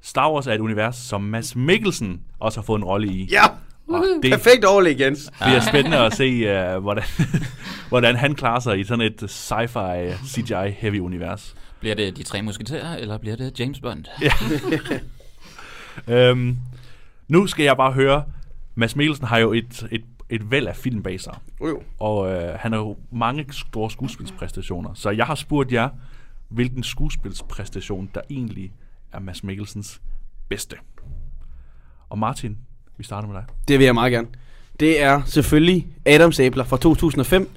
[0.00, 3.28] Star Wars er et univers, som Mads Mikkelsen også har fået en rolle i.
[3.30, 3.44] Ja,
[3.88, 5.30] Og det perfekt overlæg, Jens.
[5.44, 7.04] bliver spændende at se, uh, hvordan,
[7.88, 11.54] hvordan han klarer sig i sådan et sci-fi CGI-heavy univers.
[11.80, 14.04] Bliver det de tre musketerer, eller bliver det James Bond?
[16.08, 16.56] Øhm,
[17.28, 18.24] nu skal jeg bare høre,
[18.74, 21.34] Mads Mikkelsen har jo et, et, et væld af film bag sig.
[21.60, 24.90] Uh, Og øh, han har jo mange store skuespilspræstationer.
[24.94, 25.88] Så jeg har spurgt jer,
[26.48, 28.72] hvilken skuespilspræstation, der egentlig
[29.12, 30.00] er Mads Mikkelsens
[30.48, 30.76] bedste.
[32.08, 32.58] Og Martin,
[32.98, 33.44] vi starter med dig.
[33.68, 34.28] det vil jeg meget gerne.
[34.80, 37.50] Det er selvfølgelig Adams Æbler fra 2005,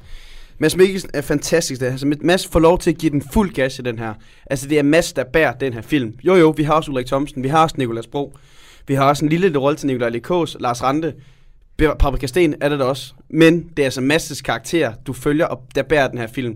[0.57, 1.91] Mads Mikkelsen er fantastisk der.
[1.91, 4.13] Altså, Mads får lov til at give den fuld gas i den her.
[4.45, 6.13] Altså, det er Mads, der bærer den her film.
[6.23, 8.37] Jo, jo, vi har også Ulrik Thomsen, vi har også Nikolas Bro.
[8.87, 11.13] Vi har også en lille rolle til Nikolaj Likås, Lars Rante.
[11.99, 13.13] Paprika Sten er det da også.
[13.29, 16.55] Men det er altså Mads' karakter, du følger, og der bærer den her film.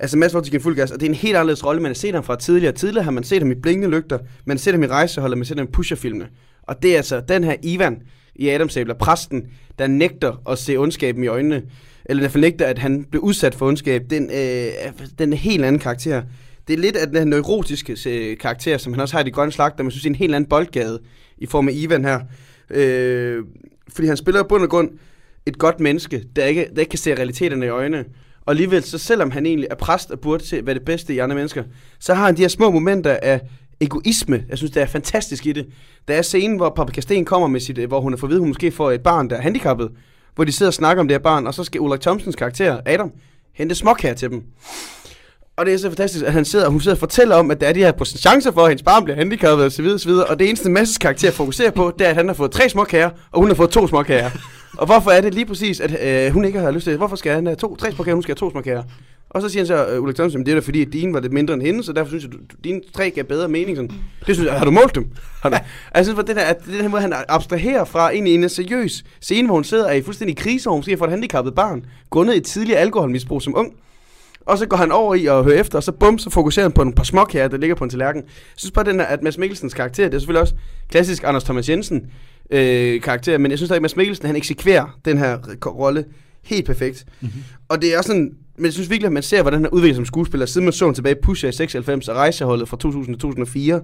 [0.00, 1.94] Altså Mads får til fuld gas, og det er en helt anderledes rolle, man har
[1.94, 2.72] set ham fra tidligere.
[2.72, 5.42] Tidligere har man set ham i Blinkende Lygter, man har set ham i Rejseholdet, man
[5.42, 6.28] har set ham i Pusher-filmene.
[6.62, 8.02] Og det er altså den her Ivan
[8.34, 9.46] i Adamsæbler, præsten,
[9.78, 11.62] der nægter at se ondskaben i øjnene,
[12.04, 14.02] eller der fornægter, at han blev udsat for ondskab.
[14.10, 14.72] Den, øh,
[15.18, 16.22] den er en helt anden karakter.
[16.68, 19.52] Det er lidt af den neurotiske øh, karakter, som han også har i De Grønne
[19.52, 21.00] Slagter, man synes, er en helt anden boldgade
[21.38, 22.20] i form af Ivan her.
[22.70, 23.44] Øh,
[23.94, 24.90] fordi han spiller i bund og grund
[25.46, 28.04] et godt menneske, der ikke, der ikke kan se realiteterne i øjnene.
[28.40, 31.18] Og alligevel, så selvom han egentlig er præst og burde se, hvad det bedste i
[31.18, 31.64] andre mennesker,
[31.98, 33.40] så har han de her små momenter af
[33.80, 34.44] egoisme.
[34.48, 35.66] Jeg synes, det er fantastisk i det.
[36.08, 38.48] Der er scenen, hvor Papa Kasten kommer med sit, øh, hvor hun er forvidet, hun
[38.48, 39.90] måske får et barn, der er handicappet,
[40.34, 42.80] hvor de sidder og snakker om det her barn, og så skal Ulrik Thomsens karakter,
[42.86, 43.12] Adam,
[43.52, 44.42] hente småkager til dem.
[45.60, 47.60] Og det er så fantastisk, at han sidder, og hun sidder og fortæller om, at
[47.60, 49.86] der er de her chancer for, at hendes barn bliver handicappet osv.
[49.94, 50.10] osv.
[50.10, 52.84] Og det eneste Masses karakter fokuserer på, det er, at han har fået tre små
[52.84, 54.30] kager, og hun har fået to små kager.
[54.78, 57.32] og hvorfor er det lige præcis, at øh, hun ikke har lyst til Hvorfor skal
[57.34, 58.82] han have to, tre små kager, hun skal have to små kager?
[59.30, 61.14] Og så siger han så, øh, uh, Ulrik Thomsen, det er da fordi, at dine
[61.14, 63.76] var lidt mindre end hende, så derfor synes jeg, at dine tre gav bedre mening.
[63.76, 63.90] Sådan.
[64.26, 65.06] Det synes jeg, har du målt dem?
[65.42, 65.56] Har du?
[65.94, 69.46] altså, for det her, at den her måde, han abstraherer fra en, en seriøs scene,
[69.46, 72.34] hvor hun sidder er i fuldstændig krise, og hun siger for et handicappet barn, grundet
[72.34, 73.74] ned i tidligere alkoholmisbrug som ung.
[74.50, 76.72] Og så går han over i at høre efter, og så bum, så fokuserer han
[76.72, 78.22] på en par småkager, der ligger på en tallerken.
[78.22, 80.54] Jeg synes bare, den her, at Mads Mikkelsens karakter, det er selvfølgelig også
[80.88, 82.06] klassisk Anders Thomas Jensen
[82.50, 86.04] øh, karakter, men jeg synes at Mads Mikkelsen, han eksekverer den her rolle
[86.42, 87.04] helt perfekt.
[87.20, 87.42] Mm-hmm.
[87.68, 89.70] Og det er også sådan, men jeg synes virkelig, at man ser, hvordan han har
[89.70, 92.76] udviklet som skuespiller, siden man så ham tilbage i Pusher i 96 og rejseholdet fra
[92.76, 93.80] 2000 til 2004.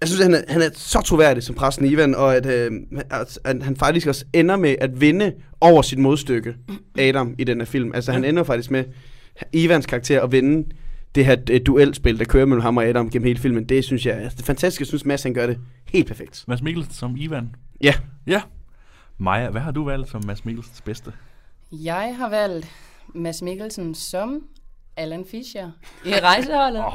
[0.00, 2.70] Jeg synes, at han er, han er så troværdig som præsten Ivan, og at, øh,
[3.10, 6.54] at, at han faktisk også ender med at vinde over sit modstykke,
[6.98, 7.92] Adam, i den her film.
[7.94, 8.84] Altså, han ender faktisk med
[9.52, 10.74] Ivans karakter at vinde
[11.14, 13.64] det her uh, duelspil, der kører mellem ham og Adam gennem hele filmen.
[13.64, 14.80] Det synes jeg altså, det er fantastisk.
[14.80, 16.44] Jeg synes, Mads han gør det helt perfekt.
[16.48, 17.54] Mads Mikkelsen som Ivan.
[17.82, 17.94] Ja.
[18.26, 18.42] Ja.
[19.18, 21.12] Maja, hvad har du valgt som Mads Mikkelsens bedste?
[21.72, 22.66] Jeg har valgt
[23.14, 24.42] Mads Mikkelsen som
[24.96, 25.70] Alan Fischer
[26.04, 26.84] i rejseholdet.
[26.86, 26.92] oh.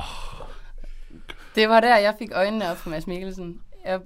[1.55, 3.59] Det var der, jeg fik øjnene op for Mads Mikkelsen.
[3.85, 3.99] Jeg,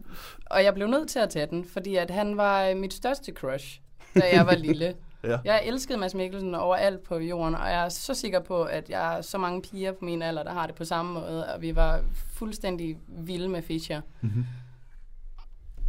[0.45, 3.79] og jeg blev nødt til at tage den, fordi at han var mit største crush,
[4.15, 4.93] da jeg var lille.
[5.23, 5.37] Ja.
[5.45, 8.99] Jeg elskede Mads Mikkelsen overalt på jorden, og jeg er så sikker på, at jeg
[8.99, 11.75] har så mange piger på min alder, der har det på samme måde, og vi
[11.75, 14.01] var fuldstændig vilde med Fischer.
[14.21, 14.45] Mm-hmm.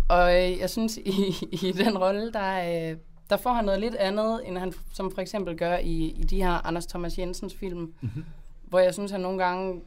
[0.08, 1.34] Og øh, jeg synes, i,
[1.68, 2.96] i den rolle, der, øh,
[3.30, 6.42] der får han noget lidt andet, end han som for eksempel gør i, i de
[6.42, 8.24] her Anders Thomas Jensens film, mm-hmm.
[8.62, 9.82] hvor jeg synes, han nogle gange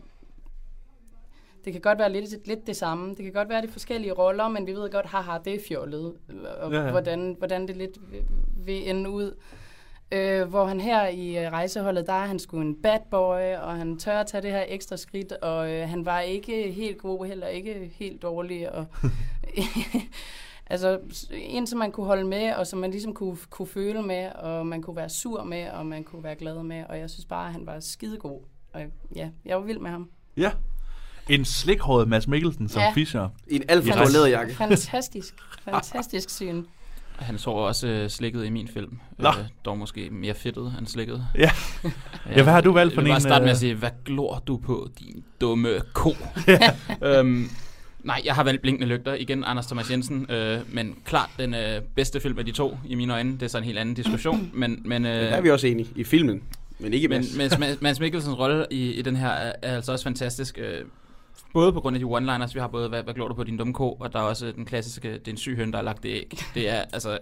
[1.65, 3.09] det kan godt være lidt, lidt det samme.
[3.09, 6.13] Det kan godt være de forskellige roller, men vi ved godt, haha, det er fjollet,
[6.61, 6.91] og ja, ja.
[6.91, 8.21] Hvordan, hvordan det lidt vil,
[8.65, 9.35] vil ende ud.
[10.11, 13.75] Øh, hvor han her i øh, rejseholdet, der er han sgu en bad boy, og
[13.75, 17.25] han tør at tage det her ekstra skridt, og øh, han var ikke helt god,
[17.25, 18.71] heller ikke helt dårlig.
[18.71, 18.85] Og,
[20.67, 20.99] altså
[21.31, 24.67] en, som man kunne holde med, og som man ligesom kunne, kunne føle med, og
[24.67, 27.47] man kunne være sur med, og man kunne være glad med, og jeg synes bare,
[27.47, 28.41] at han var skidegod.
[28.73, 28.81] Og
[29.15, 30.09] ja, jeg var vild med ham.
[30.37, 30.51] Ja,
[31.29, 32.91] en slikhåret Mads Mikkelsen som Ja.
[32.93, 33.29] Fischer.
[33.47, 34.55] I en alt for stor læderjakke.
[34.55, 35.33] Fantastisk,
[35.65, 36.63] fantastisk syn.
[37.19, 38.99] Han så også øh, slikket i min film.
[39.17, 39.29] Nå.
[39.29, 39.35] Øh,
[39.65, 41.27] dog måske mere fedtet end slikket.
[41.37, 41.51] Ja.
[42.35, 43.73] Ja, hvad har du valgt for Jeg vil bare en, starte med øh, at sige,
[43.75, 46.15] hvad glor du på, din dumme ko?
[47.01, 47.49] øhm,
[48.03, 49.13] nej, jeg har valgt Blinkende Lygter.
[49.13, 50.31] Igen Anders Thomas Jensen.
[50.31, 53.31] Øh, men klart den øh, bedste film af de to, i mine øjne.
[53.33, 54.49] Det er så en helt anden diskussion.
[54.53, 56.41] Men, men, øh, Der er vi også enige i filmen,
[56.79, 57.57] men ikke men, Mads.
[57.57, 60.57] men Mads- Mads Mikkelsens rolle i, i den her er, er altså også fantastisk.
[60.61, 60.81] Øh,
[61.55, 63.57] både på grund af de one-liners, vi har både, hvad, hvad glår du på din
[63.57, 65.83] dumme ko, og der er også den klassiske, det er en syg høn, der har
[65.83, 66.39] lagt det æg.
[66.53, 67.19] Det er altså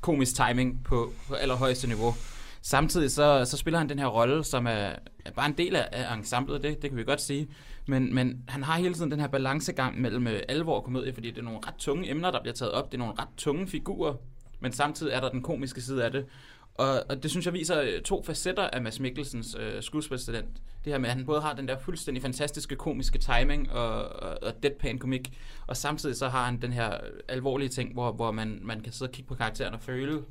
[0.00, 2.14] komisk timing på, på allerhøjeste niveau.
[2.62, 4.90] Samtidig så, så spiller han den her rolle, som er,
[5.24, 7.48] er bare en del af, af ensemblet, det, det kan vi godt sige.
[7.86, 11.30] Men, men han har hele tiden den her balancegang mellem øh, alvor og komedie, fordi
[11.30, 12.92] det er nogle ret tunge emner, der bliver taget op.
[12.92, 14.14] Det er nogle ret tunge figurer,
[14.60, 16.26] men samtidig er der den komiske side af det.
[16.74, 20.62] Og, og det synes jeg viser øh, to facetter af Mads Mikkelsens øh, skuespilstalent.
[20.84, 24.38] Det her med, at han både har den der fuldstændig fantastiske komiske timing og, og,
[24.42, 28.60] og deadpan komik, og samtidig så har han den her alvorlige ting, hvor, hvor man,
[28.62, 30.22] man kan sidde og kigge på karakteren og føle,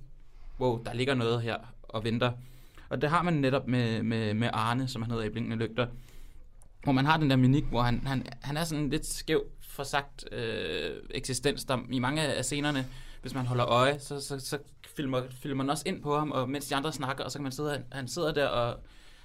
[0.59, 2.31] wow, der ligger noget her og venter.
[2.89, 5.87] Og det har man netop med, med, med Arne, som han hedder i Blinkende Lygter,
[6.83, 10.25] hvor man har den der minik, hvor han, han, han er sådan lidt skæv forsagt
[10.31, 12.85] øh, eksistens, der i mange af scenerne,
[13.21, 14.57] hvis man holder øje, så, så, så
[14.95, 17.43] filmer, filmer man også ind på ham, og mens de andre snakker, og så kan
[17.43, 18.79] man sidde, han sidder der og,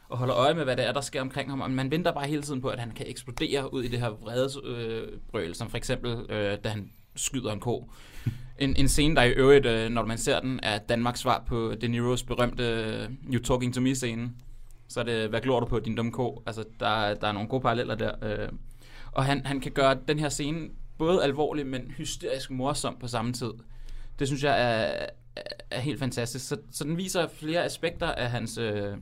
[0.09, 2.27] og holder øje med, hvad det er, der sker omkring ham, og man venter bare
[2.27, 4.51] hele tiden på, at han kan eksplodere ud i det her vrede
[5.35, 7.91] øh, som for eksempel, øh, da han skyder en ko.
[8.61, 11.75] En, en scene, der i øvrigt, øh, når man ser den, er Danmarks svar på
[11.81, 14.31] De Niros berømte øh, You Talking To Me-scene.
[14.89, 16.43] Så er det, hvad glor du på, din dumme ko?
[16.47, 18.13] Altså, der, der er nogle gode paralleller der.
[18.23, 18.49] Øh.
[19.13, 23.33] Og han, han kan gøre den her scene både alvorlig, men hysterisk morsom på samme
[23.33, 23.51] tid.
[24.19, 25.07] Det synes jeg er,
[25.71, 26.49] er, helt fantastisk.
[26.49, 28.93] Så, så den viser flere aspekter af hans, øh,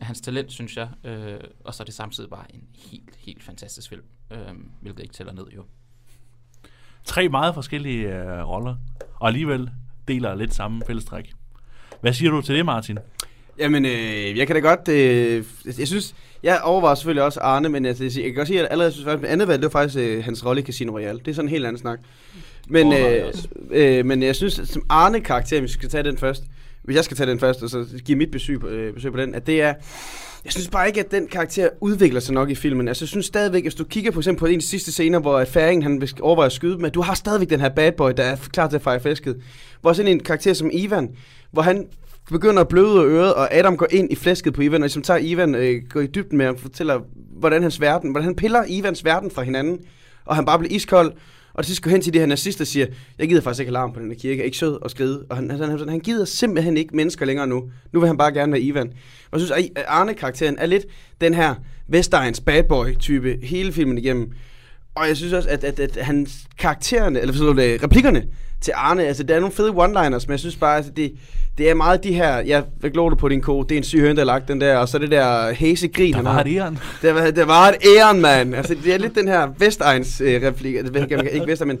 [0.00, 0.88] af hans talent, synes jeg.
[1.04, 4.38] Øh, og så er det samtidig bare en helt, helt fantastisk film, øh,
[4.80, 5.64] hvilket ikke tæller ned jo.
[7.04, 8.76] Tre meget forskellige øh, roller,
[9.14, 9.70] og alligevel
[10.08, 11.32] deler lidt samme fællestræk.
[12.00, 12.98] Hvad siger du til det, Martin?
[13.58, 14.88] Jamen, øh, jeg kan da godt...
[14.88, 15.44] Øh,
[15.78, 16.14] jeg synes...
[16.42, 19.24] Jeg overvejer selvfølgelig også Arne, men altså, jeg kan godt sige, at allerede synes, at
[19.24, 21.18] andet valg, det var faktisk øh, hans rolle i Casino Royale.
[21.18, 22.00] Det er sådan en helt anden snak.
[22.68, 23.32] Men, Overvejer
[23.70, 26.42] øh, øh, men jeg synes, som Arne-karakter, hvis vi skal tage den først,
[26.82, 29.18] hvis jeg skal tage den først, og så give mit besøg på, øh, besøg på
[29.18, 29.74] den, at det er...
[30.44, 32.88] Jeg synes bare ikke, at den karakter udvikler sig nok i filmen.
[32.88, 35.18] Altså, jeg synes stadigvæk, hvis du kigger på eksempel på en af de sidste scener,
[35.18, 37.68] hvor at færingen han vil overveje at skyde dem, at du har stadigvæk den her
[37.68, 39.36] bad boy, der er klar til at fejre flæsket.
[39.80, 41.10] Hvor sådan en karakter som Ivan,
[41.50, 41.86] hvor han
[42.30, 45.18] begynder at bløde øret, og Adam går ind i flæsket på Ivan, og ligesom tager
[45.18, 47.00] Ivan, øh, går i dybden med ham, fortæller,
[47.38, 49.78] hvordan hans verden, hvordan han piller Ivans verden fra hinanden,
[50.24, 51.12] og han bare bliver iskold,
[51.54, 52.86] og til sidst går hen til de her nazister og siger,
[53.18, 55.24] jeg gider faktisk ikke alarm på den her kirke, jeg er ikke sød og skride.
[55.30, 57.70] Og han, han, han, han gider simpelthen ikke mennesker længere nu.
[57.92, 58.92] Nu vil han bare gerne være Ivan.
[59.30, 60.86] Og jeg synes, at Arne-karakteren er lidt
[61.20, 61.54] den her
[61.88, 64.32] Vestegns bad boy-type hele filmen igennem.
[64.94, 68.24] Og jeg synes også, at, at, at hans karaktererne, eller sådan noget, replikkerne
[68.60, 71.12] til Arne, altså der er nogle fede one-liners, men jeg synes bare, at det,
[71.58, 73.84] det er meget de her, ja, hvad glor du på din ko, det er en
[73.84, 76.42] syg høn, der lagt den der, og så det der hæse grin, Der var har.
[76.42, 76.78] det, Jørgen.
[77.02, 78.54] Det var, et æren, mand.
[78.54, 80.74] Altså, det er lidt den her Vestegns øh, replik.
[81.32, 81.78] Ikke Vestegn, men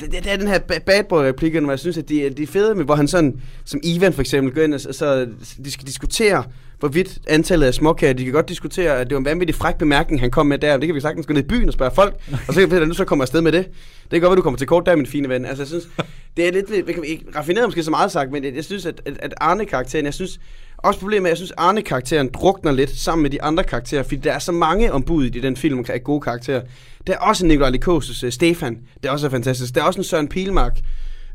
[0.00, 2.26] det, det, det, er den her ba- bad boy replikken, hvor jeg synes, at de,
[2.26, 4.80] er- de er fede med, hvor han sådan, som Ivan for eksempel, går ind og
[4.80, 5.26] så,
[5.64, 6.44] de skal diskutere,
[6.78, 10.20] hvorvidt antallet af småkager, de kan godt diskutere, at det var en vanvittig fræk bemærkning,
[10.20, 12.14] han kom med der, det kan vi sagtens gå ned i byen og spørge folk,
[12.48, 13.64] og så kan vi nu så kommer afsted med det.
[13.64, 15.44] Det kan godt være, du kommer til kort der, min fine ven.
[15.44, 15.88] Altså, jeg synes,
[16.36, 16.70] det er lidt,
[17.02, 20.04] vi ikke, raffineret måske så meget sagt, men jeg, jeg synes, at, at, at Arne-karakteren,
[20.04, 20.40] jeg synes,
[20.82, 24.16] også problemet er, at jeg synes, Arne-karakteren drukner lidt sammen med de andre karakterer, fordi
[24.16, 26.62] der er så mange ombud i den film af gode karakterer.
[27.06, 29.74] Der er også en Nikolaj Likosius, uh, Stefan, det er også fantastisk.
[29.74, 30.78] Der er også en Søren Pilmark,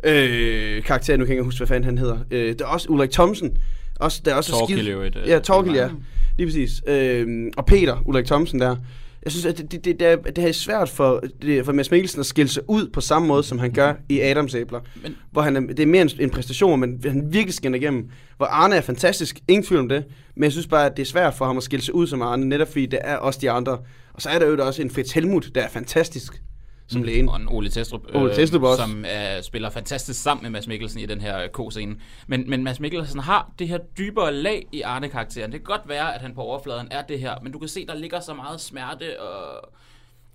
[0.04, 2.18] øh, karakter, nu kan jeg ikke huske, hvad fanden han hedder.
[2.32, 3.58] Øh, der er også Ulrik Thomsen.
[4.00, 5.90] Også, der er også Torkild i øvrigt, øh, Ja, Torkild, ja.
[6.38, 6.72] Lige præcis.
[6.88, 8.76] Øh, og Peter, Ulrik Thomsen der.
[9.24, 11.92] Jeg synes, at det, det, det, det, er, det er svært for, det, for Mads
[11.92, 14.80] Mikkelsen at skille sig ud på samme måde, som han gør i Adams æbler.
[15.04, 18.10] Men- Hvor han er, det er mere en, en præstation, men han virkelig skinner igennem.
[18.38, 20.04] Hvor Arne er fantastisk, ingen tvivl om det.
[20.36, 22.22] Men jeg synes bare, at det er svært for ham at skille sig ud som
[22.22, 23.78] Arne, netop fordi det er også de andre.
[24.14, 26.42] Og så er der jo også en Fritz Helmut, der er fantastisk
[26.88, 27.30] som lægen.
[27.30, 28.82] Og en Ole Testrup, Ole Testrup også.
[28.84, 31.96] som uh, spiller fantastisk sammen med Mads Mikkelsen i den her øh, K-scene.
[32.28, 35.52] Men, men Mads Mikkelsen har det her dybere lag i Arne-karakteren.
[35.52, 37.86] Det kan godt være, at han på overfladen er det her, men du kan se,
[37.86, 39.70] der ligger så meget smerte og,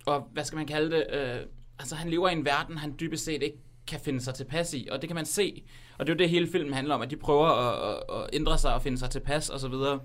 [0.05, 1.05] og hvad skal man kalde det?
[1.13, 1.47] Uh,
[1.79, 4.87] altså, han lever i en verden, han dybest set ikke kan finde sig tilpas i,
[4.91, 5.63] og det kan man se.
[5.97, 8.29] Og det er jo det, hele filmen handler om, at de prøver at, at, at
[8.33, 9.99] ændre sig og finde sig tilpas og så videre.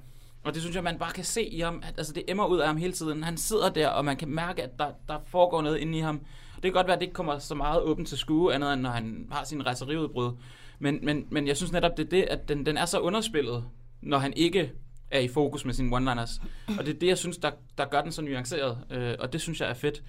[0.44, 2.59] Og det synes jeg, man bare kan se i ham, at altså, det emmer ud
[2.59, 3.22] af ham hele tiden.
[3.22, 6.18] Han sidder der, og man kan mærke, at der, der foregår noget inde i ham.
[6.55, 8.81] Det kan godt være, at det ikke kommer så meget åbent til skue, andet end
[8.83, 10.33] når han har sin rejseriudbrud.
[10.79, 13.64] Men, men, men jeg synes netop, det er det, at den, den er så underspillet,
[14.03, 14.72] når han ikke
[15.11, 16.42] er i fokus med sine one-liners.
[16.79, 18.79] Og det er det, jeg synes, der, der gør den så nuanceret.
[18.90, 20.03] Øh, og det synes jeg er fedt.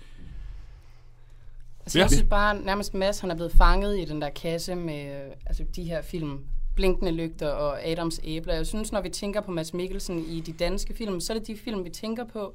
[1.80, 2.04] Altså, Ja.
[2.04, 5.32] jeg synes bare, nærmest Mads, han er blevet fanget i den der kasse med øh,
[5.46, 6.46] altså, de her film.
[6.80, 8.54] Blinkende lygter og Adams æbler.
[8.54, 11.48] Jeg synes, når vi tænker på Mads Mikkelsen i de danske film, så er det
[11.48, 12.54] de film, vi tænker på.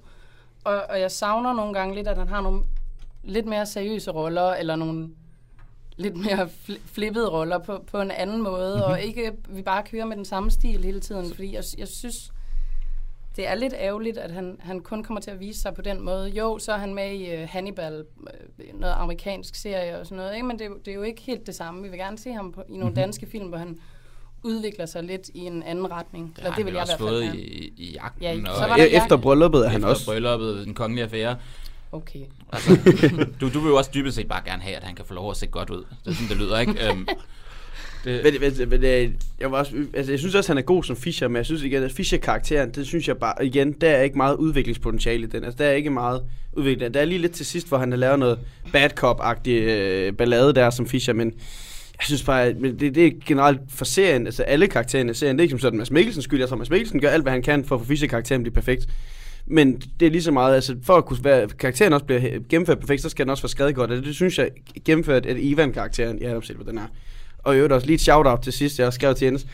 [0.64, 2.62] Og, og jeg savner nogle gange lidt, at han har nogle
[3.22, 5.08] lidt mere seriøse roller, eller nogle
[5.96, 8.92] lidt mere fl- flippede roller på, på en anden måde, mm-hmm.
[8.92, 12.32] og ikke vi bare kører med den samme stil hele tiden, fordi jeg, jeg synes,
[13.36, 16.00] det er lidt ærgerligt, at han, han kun kommer til at vise sig på den
[16.00, 16.28] måde.
[16.28, 20.34] Jo, så er han med i uh, Hannibal, uh, noget amerikansk serie og sådan noget,
[20.34, 20.46] ikke?
[20.46, 21.82] men det, er jo- det er jo ikke helt det samme.
[21.82, 22.94] Vi vil gerne se ham på, i nogle mm-hmm.
[22.94, 23.78] danske film, hvor han
[24.44, 26.32] udvikler sig lidt i en anden retning.
[26.36, 28.22] Det Eller det han vil jo jeg i også hvert fald fået i, i jagten.
[28.22, 30.04] Ja, og så var der E- Efter brylluppet er han efter også.
[30.06, 31.36] brylluppet, den kongelige affære.
[31.92, 32.20] Okay.
[32.52, 32.78] Altså,
[33.40, 35.30] du, du vil jo også dybest set bare gerne have, at han kan få lov
[35.30, 35.84] at se godt ud.
[36.04, 36.88] Det er sådan, det lyder, ikke?
[36.90, 37.08] Øhm,
[38.04, 40.84] det, Men, men, men øh, jeg, var også, altså, jeg synes også, han er god
[40.84, 44.02] som Fischer, men jeg synes igen, at Fischer-karakteren, det synes jeg bare, igen, der er
[44.02, 45.44] ikke meget udviklingspotentiale i den.
[45.44, 46.94] Altså, der er ikke meget udvikling.
[46.94, 48.38] Der er lige lidt til sidst, hvor han har lavet noget
[48.72, 51.32] bad cop-agtig øh, ballade der som Fischer, men
[51.98, 55.36] jeg synes bare, at det, det er generelt for serien, altså alle karaktererne i serien,
[55.36, 57.32] det er ikke som sådan Mads Mikkelsens skyld, jeg tror, Mads Mikkelsen gør alt, hvad
[57.32, 58.86] han kan for at få Fischer-karakteren til blive perfekt.
[59.46, 62.78] Men det er lige så meget, altså for at kunne være, karakteren også bliver gennemført
[62.80, 64.50] perfekt, så skal den også være skrevet godt, og det, det synes jeg
[64.84, 66.86] gennemført, at Ivan-karakteren jeg har set, hvad den er.
[67.38, 69.46] Og i øvrigt også lige et shout-out til sidst, jeg har skrevet til Jens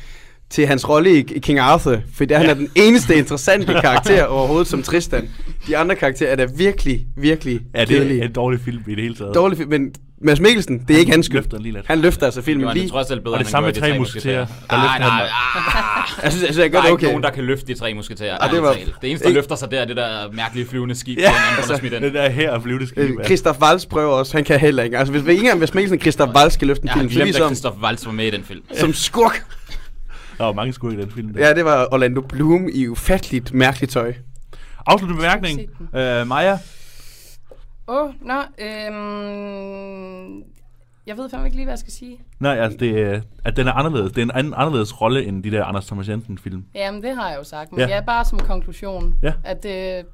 [0.51, 2.41] til hans rolle i, King Arthur, for der ja.
[2.41, 5.29] han er den eneste interessante karakter overhovedet som Tristan.
[5.67, 8.21] De andre karakterer er da virkelig, virkelig Ja, det kedelige.
[8.23, 9.35] er en dårlig film i det hele taget.
[9.35, 11.37] Dårlig film, men Mads Mikkelsen, det er ikke hans skyld.
[11.39, 11.87] løfter lige lidt.
[11.87, 12.91] Han løfter altså Det filmen var det lige.
[12.91, 14.47] trods alt bedre, Og det samme han med tre De musketerer.
[14.47, 15.29] Der Nej, løfter han nej, mig.
[16.19, 17.07] ah, Jeg synes, altså, jeg der gør er det ikke okay.
[17.07, 18.39] nogen, der kan løfte de tre musketerer.
[18.41, 18.73] Ah, det var-.
[18.73, 21.81] Det eneste, der ikke- løfter sig, der er det der mærkelige flyvende skib, Ja, altså,
[22.01, 22.99] det der her er flyvende skib.
[22.99, 24.99] Øh, Christoph Waltz prøver også, han kan heller ikke.
[24.99, 27.01] Altså, hvis vi ikke engang Mads Mikkelsen og Christoph Waltz skal løfte en Jeg har
[27.01, 28.61] film, så glemt, at ham Christoph Waltz var med i den film.
[28.75, 29.45] som skurk.
[30.41, 31.35] Der var mange skurke i den film.
[31.35, 31.47] Der.
[31.49, 34.15] Ja, det var Orlando Bloom i ufatteligt mærkeligt tøj.
[34.87, 35.61] Afsluttende bemærkning.
[35.95, 36.59] Øh, Maja,
[37.89, 40.43] Åh, oh, nå, øhm,
[41.07, 42.21] jeg ved fandme ikke lige, hvad jeg skal sige.
[42.41, 44.13] nej, altså det, er- at den er anderledes.
[44.13, 46.65] Det er en anden, anderledes rolle end de der Anders Thomas Jensen film.
[46.75, 47.87] Jamen, det har jeg jo sagt, men Ja.
[47.87, 47.93] ja.
[47.93, 49.33] det er bare som konklusion, Ja.
[49.45, 50.05] at det,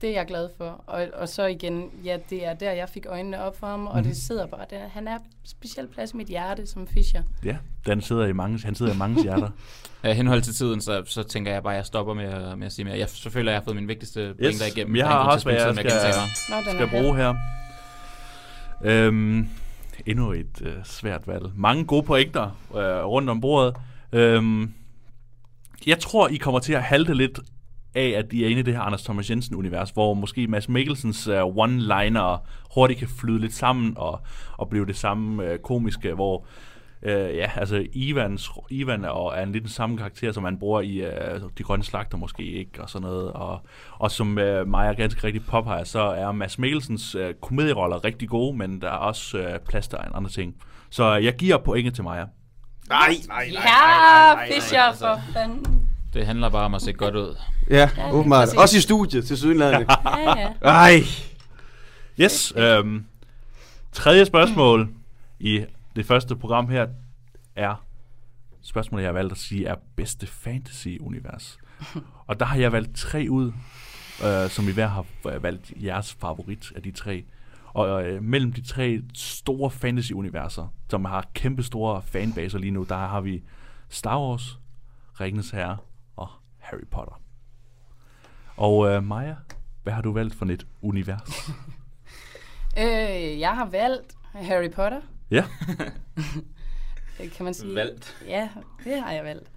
[0.00, 0.84] det er jeg glad for.
[0.86, 3.94] Og, og så igen, ja, det er der, jeg fik øjnene op for ham, og
[3.96, 4.04] Mhm.
[4.04, 4.88] det sidder bare der.
[4.88, 7.22] Han er en speciel plads i mit hjerte som Fischer.
[7.44, 7.56] Ja,
[7.86, 9.50] den sidder i mange, han sidder i mange hjerter.
[10.04, 12.66] Uh, henhold til tiden, så, så tænker jeg bare, at jeg stopper med, at- med
[12.66, 12.98] at sige mere.
[12.98, 14.96] Jeg, så føler jeg, at jeg har fået min vigtigste pointer igennem.
[14.96, 15.84] jeg har også, hvad jeg skal,
[16.50, 17.34] Nå, skal bruge her.
[18.84, 19.48] Øhm,
[20.06, 21.44] endnu et øh, svært valg.
[21.56, 23.76] Mange gode pointer øh, rundt om bordet.
[24.12, 24.74] Øhm,
[25.86, 27.40] jeg tror, I kommer til at halte lidt
[27.94, 31.28] af, at I er inde i det her Anders Thomas Jensen-univers, hvor måske Mads Mikkelsens
[31.28, 32.38] uh, one-liner
[32.74, 34.20] hurtigt kan flyde lidt sammen og,
[34.56, 36.46] og blive det samme uh, komiske, hvor
[37.02, 40.80] uh, ja, altså Ivans, Ivan er, er en lidt den samme karakter, som han bruger
[40.80, 43.32] i uh, De Grønne Slagter måske ikke, og sådan noget.
[43.32, 43.60] Og,
[43.98, 48.56] og som uh, Maja ganske rigtig påpeger, så er Mads Mikkelsens uh, komedieroller rigtig gode,
[48.56, 50.54] men der er også uh, plads til andre ting.
[50.90, 52.24] Så jeg giver pointet til Maja.
[52.88, 55.04] Nej, nej, Ja, Fischer, altså.
[55.04, 55.88] for fanden.
[56.14, 57.36] Det handler bare om at se godt ud.
[57.70, 58.56] Ja, lige åbenbart.
[58.56, 59.86] Også i studiet, til sydenlandet.
[60.04, 60.52] Ja, ja.
[60.62, 61.00] Ej.
[62.20, 62.52] Yes.
[62.56, 63.04] Øhm,
[63.92, 64.88] tredje spørgsmål
[65.38, 65.64] i
[65.96, 66.86] det første program her
[67.56, 67.84] er
[68.62, 71.58] spørgsmålet, jeg har valgt at sige, er bedste fantasy-univers.
[72.26, 73.52] Og der har jeg valgt tre ud,
[74.24, 77.24] øh, som I hver har øh, valgt jeres favorit af de tre.
[77.66, 82.96] Og øh, mellem de tre store fantasy-universer, som har kæmpe store fanbaser lige nu, der
[82.96, 83.42] har vi
[83.88, 84.58] Star Wars,
[85.20, 85.76] Ringens Herre
[86.16, 86.28] og
[86.58, 87.20] Harry Potter.
[88.58, 89.34] Og øh, Maja,
[89.82, 91.20] hvad har du valgt for et univers?
[92.78, 95.44] Øh, jeg har valgt Harry Potter, Ja.
[97.36, 97.74] kan man sige.
[97.74, 98.16] Valgt.
[98.26, 98.48] Ja,
[98.84, 99.50] det har jeg valgt.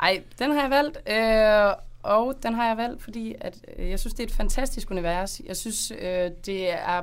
[0.00, 4.00] Ej, den har jeg valgt, øh, og den har jeg valgt, fordi at, øh, jeg
[4.00, 5.40] synes, det er et fantastisk univers.
[5.46, 7.02] Jeg synes, øh, det er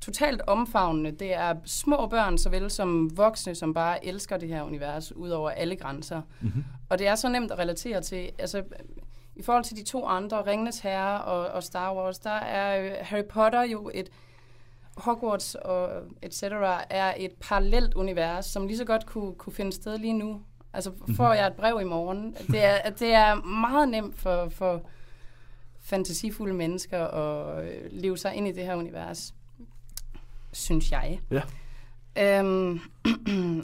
[0.00, 1.10] totalt omfavnende.
[1.12, 5.50] Det er små børn, såvel som voksne, som bare elsker det her univers, ud over
[5.50, 6.22] alle grænser.
[6.40, 6.64] Mm-hmm.
[6.88, 8.30] Og det er så nemt at relatere til.
[8.38, 8.62] Altså,
[9.36, 12.92] i forhold til de to andre, Ringenes Herre og, og Star Wars, der er øh,
[13.00, 14.10] Harry Potter jo et
[14.96, 19.72] Hogwarts og et cetera er et parallelt univers, som lige så godt kunne, kunne finde
[19.72, 20.40] sted lige nu.
[20.72, 22.36] Altså får jeg et brev i morgen.
[22.46, 24.82] Det er, det er meget nemt for, for
[25.80, 29.34] fantasifulde mennesker at øh, leve sig ind i det her univers,
[30.52, 31.20] synes jeg.
[31.30, 31.42] Ja.
[32.38, 32.80] Øhm,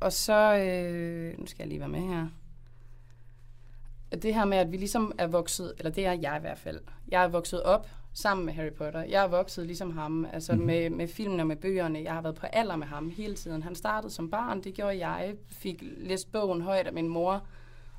[0.00, 2.26] og så, øh, nu skal jeg lige være med her.
[4.12, 6.80] Det her med, at vi ligesom er vokset, eller det er jeg i hvert fald.
[7.08, 9.02] Jeg er vokset op sammen med Harry Potter.
[9.02, 10.66] Jeg er vokset ligesom ham, altså mm-hmm.
[10.66, 12.02] med, med filmene og med bøgerne.
[12.02, 13.62] Jeg har været på alder med ham hele tiden.
[13.62, 15.34] Han startede som barn, det gjorde jeg.
[15.50, 17.42] Fik læst bogen højt af min mor.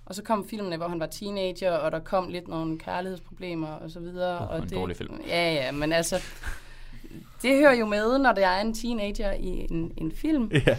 [0.05, 3.91] Og så kom filmene, hvor han var teenager, og der kom lidt nogle kærlighedsproblemer og
[3.91, 4.41] så videre.
[4.41, 5.21] Åh, og en det, dårlig film.
[5.27, 6.23] Ja, ja, men altså,
[7.41, 10.51] det hører jo med, når der er en teenager i en, en film.
[10.67, 10.77] Ja.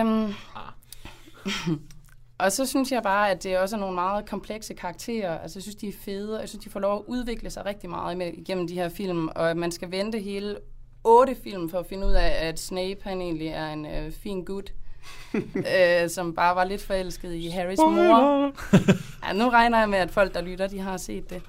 [0.00, 0.32] Øhm,
[2.38, 5.38] og så synes jeg bare, at det også er nogle meget komplekse karakterer.
[5.38, 7.66] Altså, jeg synes, de er fede, og jeg synes, de får lov at udvikle sig
[7.66, 9.28] rigtig meget igennem de her film.
[9.28, 10.56] Og at man skal vente hele
[11.04, 14.44] otte film for at finde ud af, at Snape han egentlig er en øh, fin
[14.44, 14.72] gut,
[15.34, 18.52] øh, som bare var lidt forelsket i Harrys mor.
[19.26, 21.42] Ja, nu regner jeg med, at folk, der lytter, de har set det.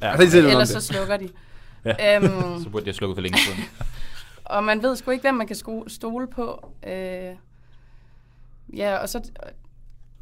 [0.00, 0.14] ja.
[0.14, 0.82] Om Ellers så det.
[0.82, 1.28] slukker de.
[1.84, 2.16] Ja.
[2.16, 3.58] Øhm, Så burde jeg slukke for længe siden.
[4.44, 6.70] og man ved sgu ikke, hvem man kan sko- stole på.
[6.86, 7.30] Øh,
[8.76, 9.20] ja, og så...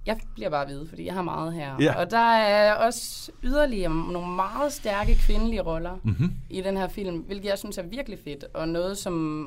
[0.07, 1.77] Jeg bliver bare ved, fordi jeg har meget her.
[1.81, 1.95] Ja.
[2.01, 6.33] Og der er også yderligere nogle meget stærke kvindelige roller Mm-hmm.
[6.51, 9.47] i den her film, hvilket jeg synes er virkelig fedt, og noget, som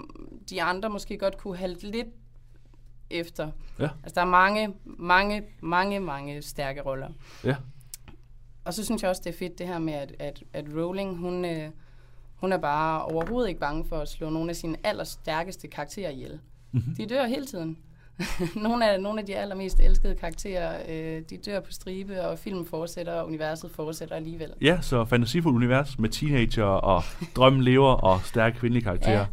[0.50, 2.08] de andre måske godt kunne halte lidt
[3.10, 3.52] efter.
[3.80, 3.90] Ja.
[4.04, 7.10] Altså, der er mange, mange, mange, mange stærke roller.
[7.44, 7.56] Ja.
[8.66, 11.18] Og så synes jeg også, det er fedt det her med, at, at, at Rowling,
[11.18, 11.70] hun, øh,
[12.36, 16.40] hun er bare overhovedet ikke bange for at slå nogle af sine allerstærkeste karakterer ihjel.
[16.72, 16.96] Mhm.
[16.98, 17.78] De dør hele tiden.
[18.56, 22.66] nogle, af, nogle af de allermest elskede karakterer, øh, de dør på stribe, og filmen
[22.66, 24.54] fortsætter, og universet fortsætter alligevel.
[24.62, 27.04] Ja, så fantasifuldt univers med teenager og
[27.36, 29.20] drømmen lever og stærke kvindelige karakterer.
[29.20, 29.26] Ja.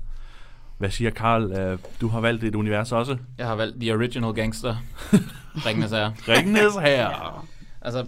[0.78, 1.52] Hvad siger Karl?
[1.52, 3.16] Øh, du har valgt et univers også.
[3.38, 4.76] Jeg har valgt The Original Gangster.
[5.66, 6.12] Ringende sager.
[6.28, 7.08] Ringnes her.
[7.84, 8.06] Altså,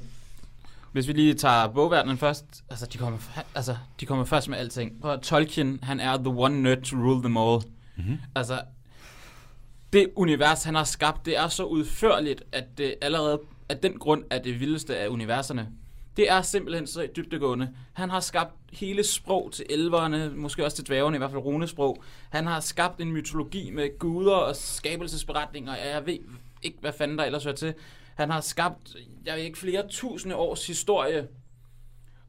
[0.93, 3.19] hvis vi lige tager bogverdenen først, altså de kommer,
[3.55, 5.01] altså, de kommer først med alting.
[5.01, 7.61] Prøv at Tolkien, han er the one nerd to rule them all.
[7.97, 8.19] Mhm.
[8.35, 8.61] Altså,
[9.95, 14.25] det univers, han har skabt, det er så udførligt, at det allerede af den grund
[14.31, 15.69] er det vildeste af universerne.
[16.17, 17.71] Det er simpelthen så dybdegående.
[17.93, 22.03] Han har skabt hele sprog til elverne, måske også til dværgene, i hvert fald runesprog.
[22.31, 26.19] Han har skabt en mytologi med guder og skabelsesberetninger, og jeg ved
[26.63, 27.75] ikke, hvad fanden der ellers hører til.
[28.15, 31.29] Han har skabt, jeg ved ikke, flere tusinde års historie.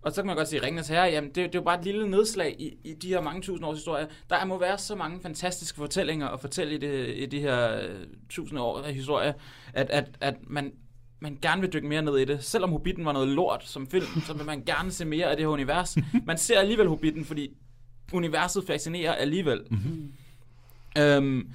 [0.05, 1.85] Og så kan man godt sige, Ringens Herre, jamen det, det er jo bare et
[1.85, 4.07] lille nedslag i, i de her mange tusind års historie.
[4.29, 8.05] Der må være så mange fantastiske fortællinger at fortælle i, det, i de her øh,
[8.29, 9.33] tusinde år af historie,
[9.73, 10.73] at, at, at man,
[11.19, 12.43] man gerne vil dykke mere ned i det.
[12.43, 15.45] Selvom Hobbiten var noget lort som film, så vil man gerne se mere af det
[15.45, 15.97] her univers.
[16.25, 17.49] Man ser alligevel Hobbiten, fordi
[18.13, 19.61] universet fascinerer alligevel.
[19.69, 20.13] Mm-hmm.
[20.97, 21.49] Øhm,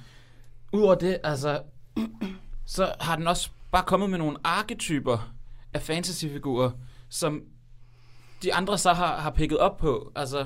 [0.73, 1.61] Udover det, altså,
[2.65, 5.33] så har den også bare kommet med nogle arketyper
[5.73, 6.71] af fantasyfigurer,
[7.09, 7.43] som
[8.43, 10.11] de andre så har, har picket op på.
[10.15, 10.45] Altså,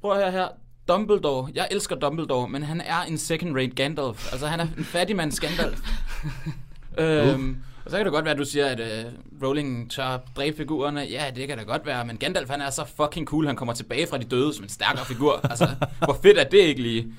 [0.00, 0.48] prøv at høre her.
[0.88, 1.50] Dumbledore.
[1.54, 4.32] Jeg elsker Dumbledore, men han er en second-rate Gandalf.
[4.32, 5.80] Altså, han er en fattigmands Gandalf.
[6.98, 9.12] øhm, og så kan det godt være, at du siger, at uh,
[9.42, 11.00] Rowling tør dræbe figurerne.
[11.00, 13.74] Ja, det kan da godt være, men Gandalf han er så fucking cool, han kommer
[13.74, 15.40] tilbage fra de døde som en stærkere figur.
[15.50, 15.68] Altså,
[16.04, 17.14] hvor fedt er det ikke lige?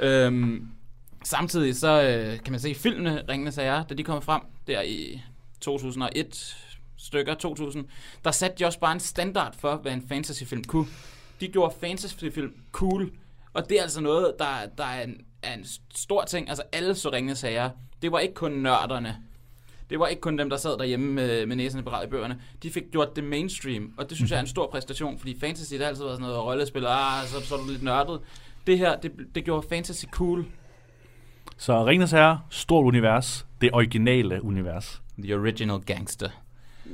[0.00, 0.68] Øhm,
[1.24, 5.22] samtidig så øh, kan man se filmene, Ringende Sager, da de kom frem der i
[5.60, 6.56] 2001
[7.02, 7.84] stykker, 2000,
[8.24, 10.86] der satte de også bare en standard for, hvad en fantasyfilm kunne.
[11.40, 13.10] De gjorde fantasyfilm cool,
[13.52, 14.46] og det er altså noget, der,
[14.78, 16.48] der er, en, er en stor ting.
[16.48, 17.70] Altså alle så Ringende Sager,
[18.02, 19.16] det var ikke kun nørderne.
[19.90, 22.40] Det var ikke kun dem, der sad derhjemme med, med beredt i bøgerne.
[22.62, 25.72] De fik gjort det mainstream, og det synes jeg er en stor præstation, fordi fantasy,
[25.72, 28.20] det har altid været sådan noget rollespil, ah, så, så er du lidt nørdet.
[28.66, 30.46] Det her, det, det gjorde fantasy cool.
[31.56, 33.46] Så Ringnes Herre, stort univers.
[33.60, 35.02] Det originale univers.
[35.18, 36.28] The original gangster.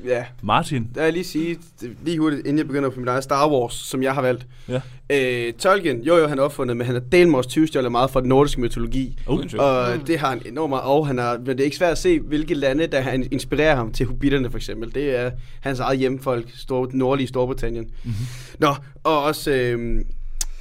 [0.05, 1.59] Ja, Martin, der er lige sige,
[2.05, 4.47] lige hurtigt, inden jeg begynder på mit eget Star Wars, som jeg har valgt.
[4.69, 4.81] Ja.
[5.11, 7.93] Øh, Tolkien, jo jo, han er opfundet, men han har delt mig også 20 stjålet
[7.93, 9.19] meget fra den nordiske mytologi.
[9.27, 9.61] Tvivl.
[9.61, 11.99] Og det har han enormt meget, og han har, men det er ikke svært at
[11.99, 14.95] se, hvilke lande, der han inspirerer ham til hobitterne for eksempel.
[14.95, 15.31] Det er
[15.61, 17.85] hans eget hjemfolk, stor, nordlige Storbritannien.
[17.85, 17.93] Mhm.
[18.05, 18.27] Mm-hmm.
[18.59, 18.75] Nå,
[19.05, 20.01] og også øh,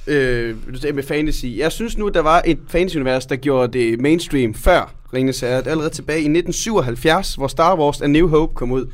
[0.06, 1.46] øh, du sagde med fantasy.
[1.56, 5.68] Jeg synes nu, der var et fantasy-univers, der gjorde det mainstream før Ringenes Herre.
[5.68, 8.86] Allerede tilbage i 1977, hvor Star Wars A New Hope kom ud.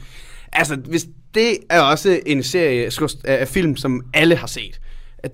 [0.54, 4.80] Altså, hvis det er også en serie skus- øh, af film, som alle har set.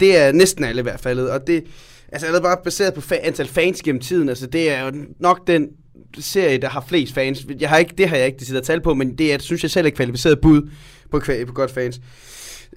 [0.01, 1.21] Det er næsten alle i hvert fald.
[1.21, 1.65] Og det
[2.13, 4.29] altså, er bare baseret på fa- antal fans gennem tiden.
[4.29, 5.69] Altså, det er jo nok den
[6.19, 7.47] serie, der har flest fans.
[7.61, 9.71] Jeg har ikke, det har jeg ikke decideret tal på, men det er, synes jeg
[9.71, 10.71] selv er kvalificeret bud
[11.11, 12.01] på, kva- på godt fans.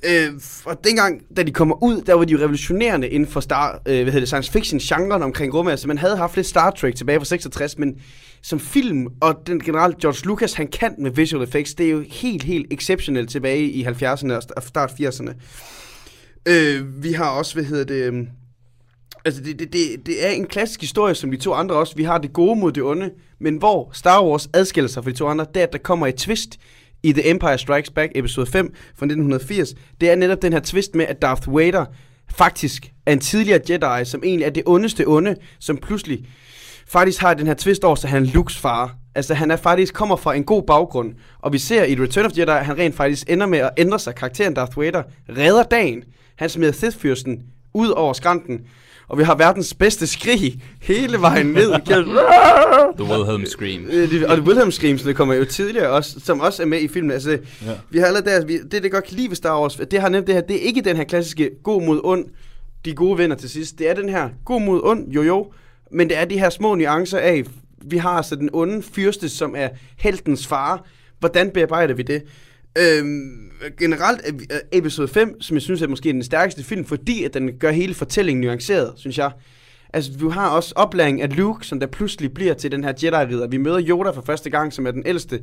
[0.03, 0.29] Øh,
[0.65, 3.93] og dengang, da de kommer ud, der var de jo revolutionerende inden for star, øh,
[3.95, 5.71] hvad hedder det, science fiction genren omkring rummet.
[5.71, 7.95] Altså man havde haft lidt Star Trek tilbage fra 66, men
[8.43, 12.03] som film, og den generelt George Lucas, han kan med visual effects, det er jo
[12.09, 15.33] helt, helt exceptionelt tilbage i 70'erne og start 80'erne.
[16.45, 18.27] Øh, vi har også, hvad hedder det, øhm,
[19.25, 21.95] altså det, det, det, det er en klassisk historie, som de to andre også.
[21.95, 25.15] Vi har det gode mod det onde, men hvor Star Wars adskiller sig fra de
[25.15, 26.59] to andre, det er, at der kommer et twist
[27.03, 29.73] i The Empire Strikes Back episode 5 fra 1980.
[30.01, 31.85] Det er netop den her twist med, at Darth Vader
[32.29, 36.25] faktisk er en tidligere Jedi, som egentlig er det ondeste onde, som pludselig
[36.87, 38.95] faktisk har den her twist over, så han er Lukes far.
[39.15, 42.31] Altså han er faktisk kommer fra en god baggrund, og vi ser i Return of
[42.37, 44.15] Jedi, at han rent faktisk ender med at ændre sig.
[44.15, 45.03] Karakteren Darth Vader
[45.37, 46.03] redder dagen.
[46.35, 47.41] Han smider Sith-fyrsten
[47.73, 48.61] ud over skrænten,
[49.07, 51.71] og vi har verdens bedste skrig hele vejen ned.
[52.97, 53.85] The Wilhelm Scream.
[53.89, 56.81] Øh, og det Wilhelm Scream, som det kommer jo tidligere også, som også er med
[56.81, 57.11] i filmen.
[57.11, 57.37] Altså, Ja.
[57.65, 57.71] ja.
[57.89, 60.09] vi har allerede der, vi, det, det godt kan lide ved Star Wars, det har
[60.09, 62.25] nemt det her, det er ikke den her klassiske god mod ond,
[62.85, 63.79] de gode venner til sidst.
[63.79, 65.51] Det er den her god mod ond, jo jo,
[65.93, 67.43] men det er de her små nuancer af,
[67.85, 70.85] vi har altså den onde fyrste, som er heltens far.
[71.19, 72.23] Hvordan bearbejder vi det?
[72.77, 77.33] Øhm, generelt er episode 5, som jeg synes er måske den stærkeste film, fordi at
[77.33, 79.31] den gør hele fortællingen nuanceret, synes jeg.
[79.93, 83.47] Altså, vi har også oplæring af Luke, som der pludselig bliver til den her Jedi-ridder.
[83.47, 85.41] Vi møder Yoda for første gang, som er den ældste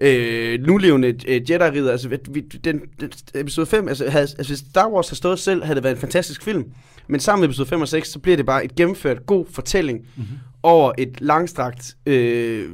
[0.00, 1.90] øh, nulevende øh, Jedi-ridder.
[1.90, 5.64] Altså, vi, den, den, episode 5, altså, havde, altså, hvis Star Wars havde stået selv,
[5.64, 6.64] havde det været en fantastisk film.
[7.12, 9.98] Men sammen med episode 5 og 6, så bliver det bare et gennemført god fortælling
[10.16, 10.38] mm-hmm.
[10.62, 12.68] over et langstrakt øh,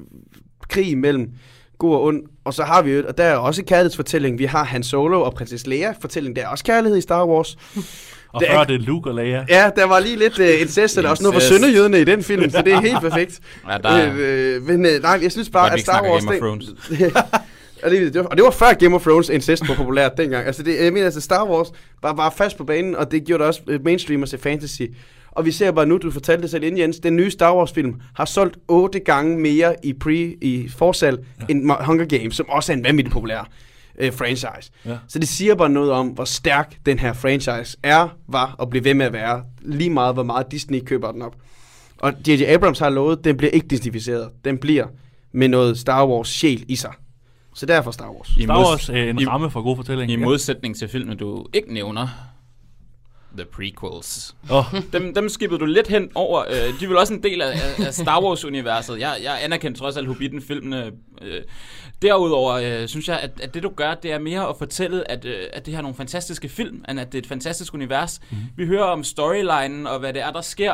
[0.68, 1.30] krig mellem
[1.78, 2.22] god og ond.
[2.44, 4.38] Og så har vi jo, og der er også kærlighedsfortælling.
[4.38, 6.36] Vi har Han Solo og Princess Leia fortælling.
[6.36, 7.56] Der er også kærlighed i Star Wars.
[8.32, 9.44] og Det er før det er Luke og Leia.
[9.48, 12.04] Ja, der var lige lidt uh, incest, og der er også noget for sønderjyderne i
[12.04, 13.40] den film, så det er helt perfekt.
[13.68, 14.12] Ja, der er...
[14.16, 16.24] øh, men øh, nej, jeg synes bare, at Star Wars...
[16.24, 16.66] Game of den- Thrones.
[17.82, 20.46] og, det, det var, og det var før Game of Thrones incest var populært dengang.
[20.46, 21.68] Altså, det, jeg mener, altså Star Wars
[22.02, 24.82] var bare fast på banen, og det gjorde det også øh, mainstream at se fantasy.
[25.30, 27.72] Og vi ser bare nu, du fortalte det selv inden, Jens, den nye Star Wars
[27.72, 31.44] film har solgt otte gange mere i pre i forsal ja.
[31.48, 33.50] end Hunger Games, som også er en vanvittig populær
[33.98, 34.70] øh, franchise.
[34.86, 34.96] Ja.
[35.08, 38.82] Så det siger bare noget om, hvor stærk den her franchise er, var og bliver
[38.82, 39.42] ved med at være.
[39.62, 41.34] Lige meget, hvor meget Disney køber den op.
[41.98, 42.42] Og J.J.
[42.42, 44.28] Abrams har lovet, den bliver ikke Disneyficeret.
[44.44, 44.86] Den bliver
[45.32, 46.92] med noget Star Wars sjæl i sig.
[47.58, 48.28] Så derfor Star Wars.
[48.36, 50.10] I, Star Wars øh, en i, ramme for god fortælling.
[50.10, 52.08] I modsætning til filmen, du ikke nævner,
[53.36, 54.36] The Prequels.
[54.50, 56.44] Åh, Dem, dem skippede du lidt hen over.
[56.50, 57.52] Øh, de er vel også en del af,
[57.86, 59.00] af- Star Wars-universet.
[59.00, 60.92] Jeg, jeg anerkender trods alt Hobbiten-filmene.
[61.22, 61.40] Øh,
[62.02, 65.24] derudover øh, synes jeg, at, at det du gør, det er mere at fortælle, at,
[65.24, 68.20] øh, at det her er nogle fantastiske film, end at det er et fantastisk univers.
[68.30, 68.36] Mm.
[68.56, 70.72] Vi hører om storylinen og hvad det er, der sker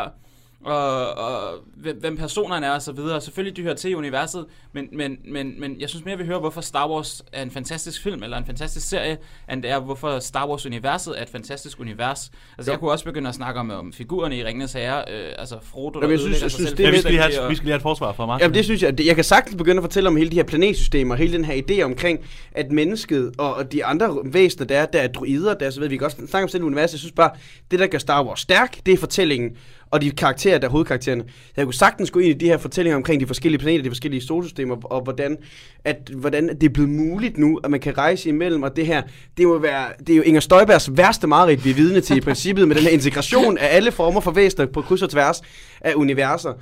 [0.65, 1.55] og, og
[2.01, 3.21] hvem, personerne er og så videre.
[3.21, 6.39] Selvfølgelig, de hører til i universet, men, men, men, men jeg synes mere, vi hører,
[6.39, 9.19] hvorfor Star Wars er en fantastisk film, eller en fantastisk serie,
[9.53, 12.31] end det er, hvorfor Star Wars-universet er et fantastisk univers.
[12.59, 15.57] Altså, jeg kunne også begynde at snakke om, om figurerne i Ringenes Herre, øh, altså
[15.63, 17.65] Frodo, der Jamen, jeg synes- jeg synes, det ja, vi, skal lige have, vi skal
[17.65, 18.43] lige have et forsvar fra Martin.
[18.43, 21.15] Jamen det synes jeg, jeg kan sagtens begynde at fortælle om hele de her planetsystemer,
[21.15, 22.19] hele den her idé omkring,
[22.53, 25.89] at mennesket og, de andre væsener, der er, der er druider, der er så ved
[25.89, 27.31] vi kan også snakke om selv univers, jeg synes bare,
[27.71, 29.57] det der gør Star Wars stærk, det er fortællingen,
[29.95, 31.25] og de karakterer, der er hovedkaraktererne.
[31.57, 34.23] Jeg kunne sagtens gå ind i de her fortællinger omkring de forskellige planeter, de forskellige
[34.23, 35.37] solsystemer, og hvordan,
[35.85, 39.03] at, hvordan det er blevet muligt nu, at man kan rejse imellem, og det her,
[39.37, 42.21] det må være, det er jo Inger Støjbergs værste mareridt, vi er vidne til i
[42.29, 45.43] princippet, med den her integration af alle former for væsener på kryds og tværs
[45.81, 46.53] af universer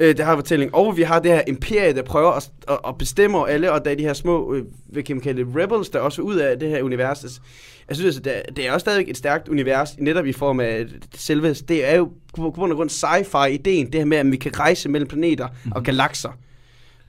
[0.00, 0.74] øh, der har fortælling.
[0.74, 3.90] Og vi har det her imperie, der prøver at, at, at bestemme alle, og der
[3.90, 6.36] er de her små, øh, hvad kan man kalde det, rebels, der også er ud
[6.36, 7.40] af det her univers.
[7.88, 10.86] Jeg synes, altså, det, det er også stadig et stærkt univers, netop i form af
[11.14, 14.58] selve, det er jo på grund af grund sci-fi-ideen, det her med, at vi kan
[14.58, 15.72] rejse mellem planeter mm-hmm.
[15.72, 16.38] og galakser.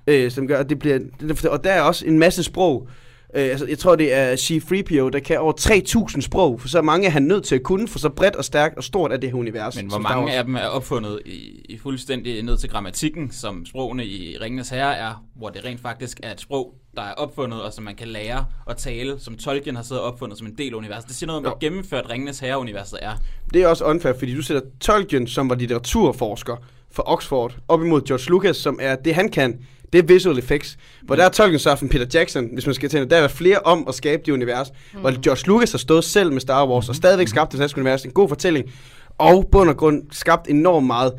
[0.08, 1.00] Øh, som gør, at det bliver,
[1.50, 2.90] og der er også en masse sprog.
[3.36, 5.54] Øh, altså, jeg tror, det er C-3PO, der kan over
[6.14, 8.46] 3.000 sprog, for så mange er han nødt til at kunne, for så bredt og
[8.46, 9.76] stærkt og stort er det her univers.
[9.76, 14.06] Men hvor mange af dem er opfundet i, i fuldstændig ned til grammatikken, som sprogene
[14.06, 17.74] i Ringenes Herre er, hvor det rent faktisk er et sprog, der er opfundet, og
[17.74, 20.74] som man kan lære at tale, som Tolkien har siddet og opfundet som en del
[20.74, 21.08] af universet.
[21.08, 23.12] Det siger noget om, hvor gennemført Ringenes Herre-universet er.
[23.54, 26.56] Det er også unfair, fordi du sætter Tolkien, som var litteraturforsker
[26.92, 29.60] for Oxford, op imod George Lucas, som er det, han kan.
[29.94, 30.78] Det er visual effects.
[31.04, 33.60] Hvor der er Tolkien så en Peter Jackson, hvis man skal tænke, der er flere
[33.60, 34.68] om at skabe det univers.
[34.94, 35.00] Mm.
[35.00, 38.04] Hvor George Lucas har stået selv med Star Wars, og stadigvæk skabt det danske univers.
[38.04, 38.72] En god fortælling.
[39.18, 41.14] Og bund og grund skabt enormt meget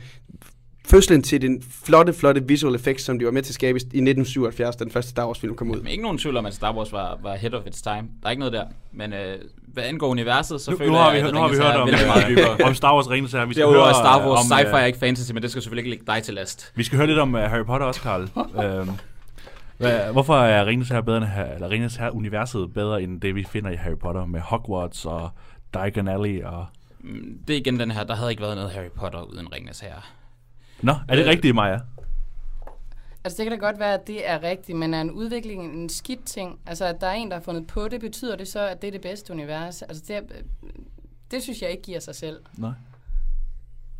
[0.90, 3.82] fødslen til den flotte, flotte visual effects, som de var med til at skabe i
[3.82, 5.76] 1977, da den første Star Wars film kom ud.
[5.76, 7.94] Men ikke nogen tvivl om, at Star Wars var, var ahead of its time.
[8.22, 8.64] Der er ikke noget der.
[8.92, 11.48] Men øh, hvad angår universet, så Nu, føler nu har jeg, vi, at nu har
[11.48, 13.48] vi hørt om, meget øh, om Star Wars Ringenes Herre.
[13.48, 15.50] Vi skal Derudover høre er Star Wars om, sci-fi øh, er ikke fantasy, men det
[15.50, 16.72] skal selvfølgelig ikke ligge dig til last.
[16.74, 18.22] Vi skal høre lidt om uh, Harry Potter også, Carl.
[18.64, 18.90] øhm,
[19.78, 23.34] hvad, hvorfor er Ringenes Herre bedre end, her- eller Ringenes Herre universet bedre end det
[23.34, 25.30] vi finder i Harry Potter med Hogwarts og
[25.74, 26.66] Diagon Alley og
[27.00, 29.80] Mm, Det er igen den her, der havde ikke været noget Harry Potter uden Ringenes
[29.80, 30.00] Herre.
[30.82, 31.78] Nå, er det Øh, rigtigt, Maja?
[33.24, 35.88] Altså det kan da godt være, at det er rigtigt, men er en udvikling en
[35.88, 36.60] skidt ting?
[36.66, 38.88] Altså at der er en, der har fundet på det, betyder det så, at det
[38.88, 39.82] er det bedste univers?
[39.82, 40.20] Altså det, er,
[41.30, 42.40] det synes jeg ikke giver sig selv.
[42.58, 42.72] Nej.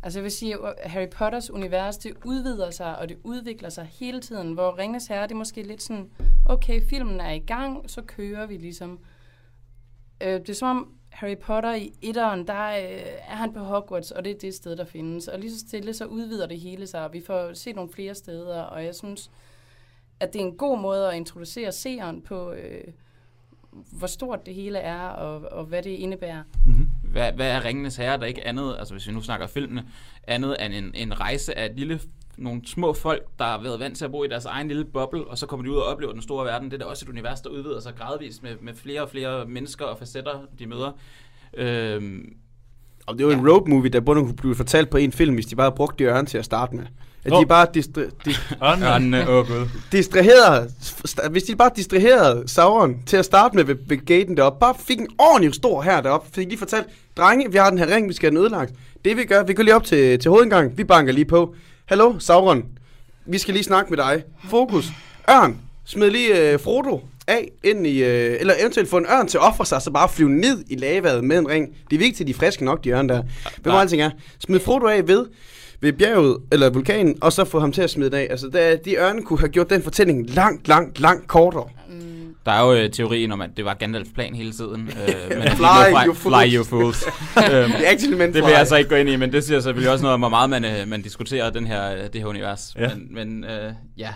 [0.03, 3.85] Altså jeg vil sige, at Harry Potters univers, det udvider sig, og det udvikler sig
[3.99, 6.09] hele tiden, hvor Ringens Herre, det er måske lidt sådan,
[6.45, 8.99] okay, filmen er i gang, så kører vi ligesom.
[10.21, 14.11] Øh, det er som om Harry Potter i etteren, der øh, er han på Hogwarts,
[14.11, 15.27] og det er det sted, der findes.
[15.27, 18.15] Og lige så stille, så udvider det hele sig, og vi får set nogle flere
[18.15, 19.31] steder, og jeg synes,
[20.19, 22.83] at det er en god måde at introducere seeren på, øh,
[23.71, 26.43] hvor stort det hele er, og, og hvad det indebærer.
[27.03, 29.85] Hvad, hvad er Ringenes Herre, der ikke andet, altså hvis vi nu snakker filmene,
[30.27, 31.99] andet end en, en rejse af et lille,
[32.39, 35.23] nogle små folk, der har været vant til at bo i deres egen lille boble,
[35.27, 36.71] og så kommer de ud og oplever den store verden.
[36.71, 39.45] Det er da også et univers, der udvider sig gradvist med, med flere og flere
[39.45, 40.91] mennesker og facetter, de møder.
[41.57, 42.33] Øhm,
[43.07, 45.45] Og det var en road movie, der både kunne blive fortalt på en film, hvis
[45.45, 46.83] de bare brugte de ørne til at starte med.
[47.25, 47.41] At Åh.
[47.41, 48.57] de bare distra- di-
[49.29, 49.67] åh gud.
[49.91, 54.59] distraherede, st- hvis de bare distraherede Sauron til at starte med ved, ved gaten deroppe,
[54.59, 56.87] bare fik en ordentlig stor her deroppe, fik lige fortalt,
[57.17, 58.73] drenge, vi har den her ring, vi skal have den ødelagt.
[59.05, 61.55] Det vi gør, vi går lige op til, til hovedindgang, vi banker lige på.
[61.89, 62.65] Hallo, Sauron,
[63.25, 64.23] vi skal lige snakke med dig.
[64.49, 64.91] Fokus,
[65.29, 69.37] ørn, smid lige øh, Frodo af ind i, øh, eller eventuelt få en ørn til
[69.37, 71.67] at ofre sig, så bare flyve ned i lavaet med en ring.
[71.89, 73.23] Det er vigtigt, at de er friske nok, de ørn der.
[73.61, 73.81] Hvem Nej.
[73.81, 74.09] alting er.
[74.39, 75.25] Smid Frodo af ved,
[75.81, 78.27] ved bjerget, eller vulkanen, og så få ham til at smide det af.
[78.29, 81.69] Altså, der, de ørne kunne have gjort den fortælling langt, langt, langt kortere.
[82.49, 84.89] Der er jo øh, teorien om, at det var Gandalfs plan hele tiden.
[85.07, 86.35] Øh, men at Fly, blev you fools.
[86.47, 87.03] Fly, you fools.
[87.37, 88.67] øhm, Det er actually meant det for vil jeg dig.
[88.67, 90.65] så ikke gå ind i, men det siger selvfølgelig også noget om, hvor meget man,
[90.65, 92.75] øh, man diskuterer den her, øh, det her univers.
[92.79, 92.89] Ja.
[92.95, 94.09] Men, men øh, ja,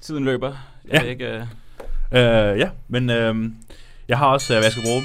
[0.00, 0.52] tiden løber.
[0.92, 1.08] Jeg Ja.
[1.10, 1.40] ikke, øh,
[2.12, 3.34] Øh, ja, men øh,
[4.08, 5.02] jeg har også, øh, hvad jeg skal bruge.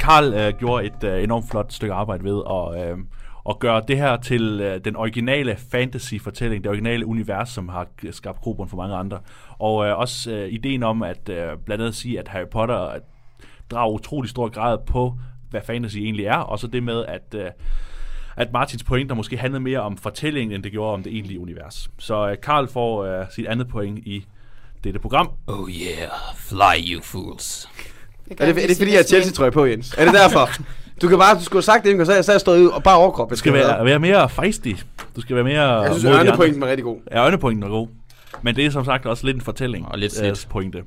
[0.00, 2.98] Karl øh, gjorde et øh, enormt flot stykke arbejde ved at, øh,
[3.44, 8.40] og gøre det her til øh, den originale fantasy-fortælling, det originale univers, som har skabt
[8.40, 9.18] grobund for mange andre.
[9.62, 13.00] Og øh, også øh, ideen om at øh, blandt andet sige, at Harry Potter øh,
[13.70, 15.14] drager utrolig stor grad på,
[15.50, 17.50] hvad fantasy egentlig er, og så det med, at, øh,
[18.36, 21.90] at Martins pointer måske handlede mere om fortællingen, end det gjorde om det egentlige univers.
[21.98, 24.24] Så øh, Karl får øh, sit andet point i
[24.84, 25.30] dette program.
[25.46, 27.68] Oh yeah, fly you fools.
[28.30, 29.94] Er det, er det fordi, jeg har Chelsea-trøje på, Jens?
[29.98, 30.48] Er det derfor?
[31.02, 32.82] Du kan bare, du skulle have sagt det, så jeg, så jeg stået ud og
[32.82, 33.30] bare overkrop.
[33.30, 34.72] Du skal være, være mere feisty.
[35.16, 35.80] Du skal være mere...
[35.80, 36.26] Jeg synes, andre.
[36.26, 36.96] Ørnepointen var rigtig god.
[37.10, 37.88] Ja, Ørnepointen er god.
[38.42, 39.88] Men det er som sagt også lidt en fortælling.
[39.88, 40.48] Og lidt øh, slidt.
[40.50, 40.84] pointe.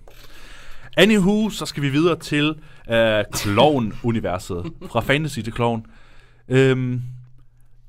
[0.98, 2.56] Anywho, så skal vi videre til
[2.90, 4.72] øh, Clown-universet.
[4.92, 5.86] Fra fantasy til clown.
[6.48, 7.02] Øhm,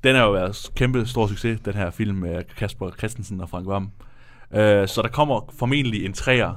[0.03, 3.67] den har jo været kæmpe stor succes, den her film med Kasper Christensen og Frank
[3.67, 3.91] Vam.
[4.53, 6.53] Øh, så der kommer formentlig en træer.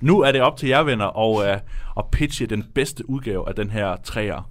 [0.00, 1.56] Nu er det op til jer, venner, og, øh,
[1.98, 4.50] at pitche den bedste udgave af den her træer.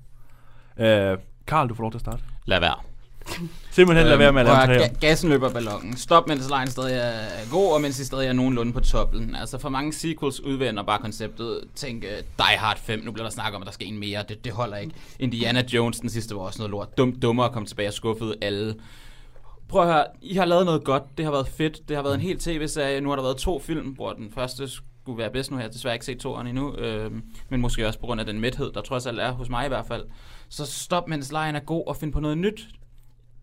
[0.80, 1.18] Øh,
[1.48, 2.24] Karl, du får lov til at starte.
[2.46, 2.89] Lad være.
[3.72, 4.88] Simpelthen lad være med at lave træer.
[4.88, 5.98] ga- gassen løber ballonen.
[5.98, 9.36] Stop, mens lejen stadig er god, og mens I stadig er nogenlunde på toppen.
[9.36, 11.62] Altså for mange sequels udvender bare konceptet.
[11.76, 14.24] Tænk uh, Die Hard 5, nu bliver der snak om, at der skal en mere.
[14.30, 14.94] Det, det holder ikke.
[15.20, 16.98] Indiana Jones, den sidste, var også noget lort.
[16.98, 18.76] Dumt dummere kom tilbage og skuffede alle.
[19.68, 21.04] Prøv at høre, I har lavet noget godt.
[21.18, 21.80] Det har været fedt.
[21.90, 23.02] Det har været en hel tv-serie.
[23.02, 24.68] Nu har der været to film, hvor den første
[25.04, 25.52] skulle være bedst.
[25.52, 26.76] Nu har jeg desværre ikke set toeren endnu.
[26.76, 27.12] Øh,
[27.50, 29.68] men måske også på grund af den mæthed, der trods alt er hos mig i
[29.68, 30.04] hvert fald.
[30.50, 32.68] Så stop, mens lejen er god, og find på noget nyt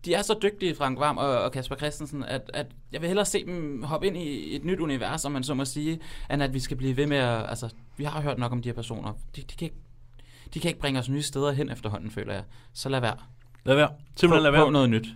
[0.05, 3.25] de er så dygtige, Frank Varm og, og Kasper Christensen, at, at jeg vil hellere
[3.25, 5.99] se dem hoppe ind i et nyt univers, om man så må sige,
[6.33, 7.45] end at vi skal blive ved med at...
[7.49, 9.11] Altså, vi har hørt nok om de her personer.
[9.35, 9.75] De, de, kan, ikke,
[10.53, 12.43] de kan ikke bringe os nye steder hen efterhånden, føler jeg.
[12.73, 13.15] Så lad være.
[13.65, 13.89] Lad være.
[14.15, 14.71] Simpelthen lad Prøv, prøv være.
[14.71, 15.07] noget nyt.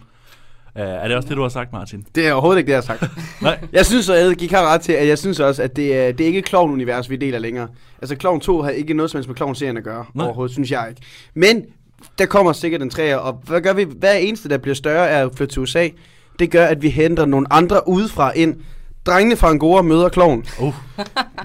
[0.75, 2.05] Uh, er det også det, du har sagt, Martin?
[2.15, 3.11] Det er overhovedet ikke det, jeg har sagt.
[3.41, 3.59] Nej.
[3.71, 6.11] Jeg synes, at jeg gik her ret til, at jeg synes også, at det er,
[6.11, 7.67] det er ikke Clown-univers, vi deler længere.
[8.01, 10.25] Altså, Clown 2 har ikke noget som helst med Clown-serien at gøre, Nej.
[10.25, 11.01] overhovedet, synes jeg ikke.
[11.33, 11.65] Men,
[12.19, 13.83] der kommer sikkert en træer, og hvad gør vi?
[13.83, 15.89] Hver eneste, der bliver større, er at flytte til USA.
[16.39, 18.55] Det gør, at vi henter nogle andre udefra ind.
[19.05, 20.45] Drengene fra Angora møder Clown.
[20.59, 20.73] Uh.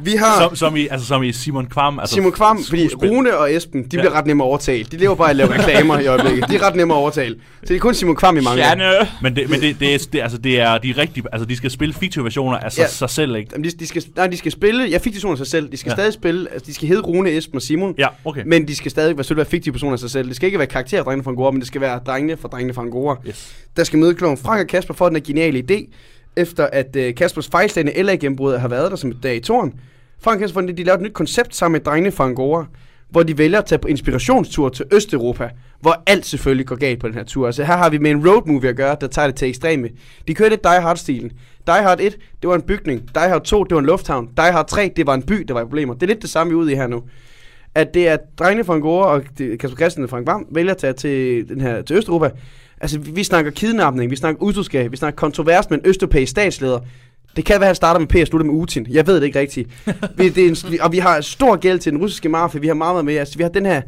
[0.02, 1.98] Vi har Som, som, i, altså, som i Simon Kvam.
[1.98, 2.88] Altså Simon Kvam, fordi.
[2.94, 4.00] Rune og Esben, de Ja.
[4.02, 4.84] bliver ret nemme at overtale.
[4.84, 6.48] De lever bare at lave reklamer i øjeblikket.
[6.50, 7.34] De er ret nemme at overtale.
[7.34, 8.62] Så det er kun Simon Kvam, i mange.
[8.62, 9.08] Stjerne!
[9.22, 11.70] Men, det, men det, det, er, det, altså, det er de rigtige, altså de skal
[11.70, 12.88] spille feature-versioner af sig, Ja.
[12.88, 13.48] sig selv, ikke?
[13.52, 15.76] Jamen, de, de, skal, nej, de skal spille, jeg fik de af sig selv, de
[15.76, 15.92] skal Ja.
[15.92, 15.96] ja.
[15.96, 18.42] stadig spille, altså de skal hedde Rune, Esben og Simon, Ja, okay.
[18.46, 20.28] men de skal stadig være, selvfølgelig være fiktive personer af sig selv.
[20.28, 22.48] Det skal ikke være karakterer af drengene fra Angora, men det skal være drengene fra
[22.48, 23.16] drengene fra Angora.
[23.28, 23.52] Yes.
[23.76, 25.92] Der skal møde kloven Frank og Kasper for den her geniale idé,
[26.36, 29.72] efter at øh, Kaspers fejlslagende LA-gennembrud har været der som et dag i tårn.
[30.20, 32.66] Frank Hansen de lavede et nyt koncept sammen med drengene fra Angora,
[33.10, 37.06] hvor de vælger at tage på inspirationstur til Østeuropa, hvor alt selvfølgelig går galt på
[37.06, 37.46] den her tur.
[37.46, 39.88] Altså her har vi med en road movie at gøre, der tager det til ekstreme.
[40.28, 41.32] De kører lidt Die Hard-stilen.
[41.66, 43.00] Die Hard 1, det var en bygning.
[43.14, 44.28] Die Hard 2, det var en lufthavn.
[44.36, 45.94] Die Hard 3, det var en by, der var i problemer.
[45.94, 47.02] Det er lidt det samme, vi er ude i her nu.
[47.74, 50.92] At det er drengene fra Angora og Kasper Christensen og Frank Vam vælger at tage
[50.92, 52.30] til, den her, til Østeuropa.
[52.80, 56.80] Altså, vi, vi snakker kidnapning, vi snakker utroskab, vi snakker kontrovers med en østeuropæisk statsleder.
[57.36, 58.86] Det kan være, at han starter med P og slutter med Utin.
[58.90, 59.70] Jeg ved det ikke rigtigt.
[60.16, 62.60] vi, det er en, vi, og vi har stor gæld til den russiske mafia.
[62.60, 63.16] Vi har meget, meget med.
[63.16, 63.82] Altså, vi har den her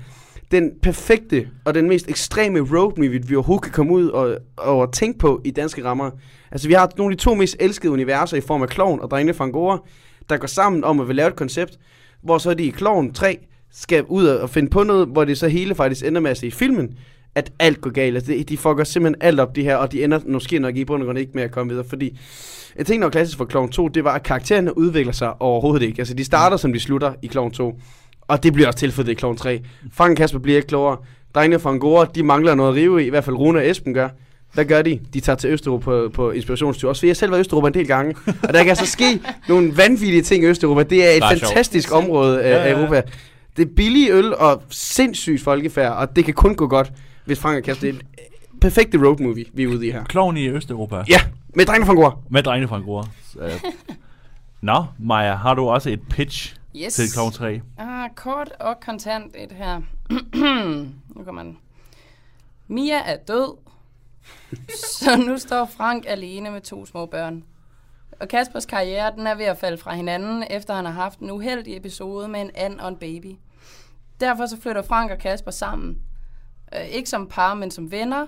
[0.50, 4.92] den perfekte og den mest ekstreme road movie, vi overhovedet kan komme ud og, og
[4.92, 6.10] tænke på i danske rammer.
[6.50, 9.10] Altså, vi har nogle af de to mest elskede universer i form af Klovn og
[9.10, 9.78] Drengene fra Angora,
[10.28, 11.78] der går sammen om at vil lave et koncept,
[12.22, 13.38] hvor så de i Klovn 3
[13.72, 16.46] skal ud og finde på noget, hvor det så hele faktisk ender med at se
[16.46, 16.98] i filmen,
[17.34, 18.16] at alt går galt.
[18.16, 21.02] Altså, de, fucker simpelthen alt op, de her, og de ender måske nok i bund
[21.02, 22.18] og grund ikke med at komme videre, fordi
[22.76, 25.86] jeg tænkte, der var klassisk for Clown 2, det var, at karaktererne udvikler sig overhovedet
[25.86, 25.98] ikke.
[25.98, 27.80] Altså, de starter, som de slutter i Clown 2.
[28.28, 29.60] Og det bliver også tilfældet i Clown 3.
[29.92, 30.96] Frank Kasper bliver ikke klogere.
[31.34, 33.06] Drengene fra Angora, de mangler noget at rive i.
[33.06, 34.08] I hvert fald Rune og Esben gør.
[34.54, 35.00] Hvad gør de?
[35.14, 36.88] De tager til Østeuropa på, på inspirationstur.
[36.88, 38.14] Også fordi jeg selv var i Østeuropa en del gange.
[38.26, 40.82] Og der kan altså ske nogle vanvittige ting i Østeuropa.
[40.82, 41.44] Det er et sjovt.
[41.44, 42.78] fantastisk område af Ja, ja, ja, ja.
[42.78, 43.02] Europa.
[43.56, 45.92] Det er billig øl og sindssygt folkefærd.
[45.92, 46.92] Og det kan kun gå godt,
[47.28, 47.80] hvis Frank og Kasper...
[47.80, 48.00] Det er
[48.52, 50.04] en perfekte road movie, vi er ude i her.
[50.04, 51.04] Klovn i Østeuropa.
[51.08, 51.20] Ja,
[51.54, 52.16] med Drengene fra Angora.
[52.30, 53.06] Med drengene fra Angora.
[53.34, 53.72] Uh,
[54.60, 56.94] Nå, Maja, har du også et pitch Yes.
[56.94, 57.60] til Klovn 3?
[57.78, 59.80] Ah, kort og kontant et her.
[61.16, 61.58] nu kommer den.
[62.68, 63.56] Mia er død,
[65.00, 67.44] så nu står Frank alene med to små børn.
[68.20, 71.30] Og Kaspers karriere, den er ved at falde fra hinanden, efter han har haft en
[71.30, 73.36] uheldig episode med en and og en baby.
[74.20, 75.98] Derfor så flytter Frank og Kasper sammen.
[76.74, 78.26] Øh, ikke som par, men som venner.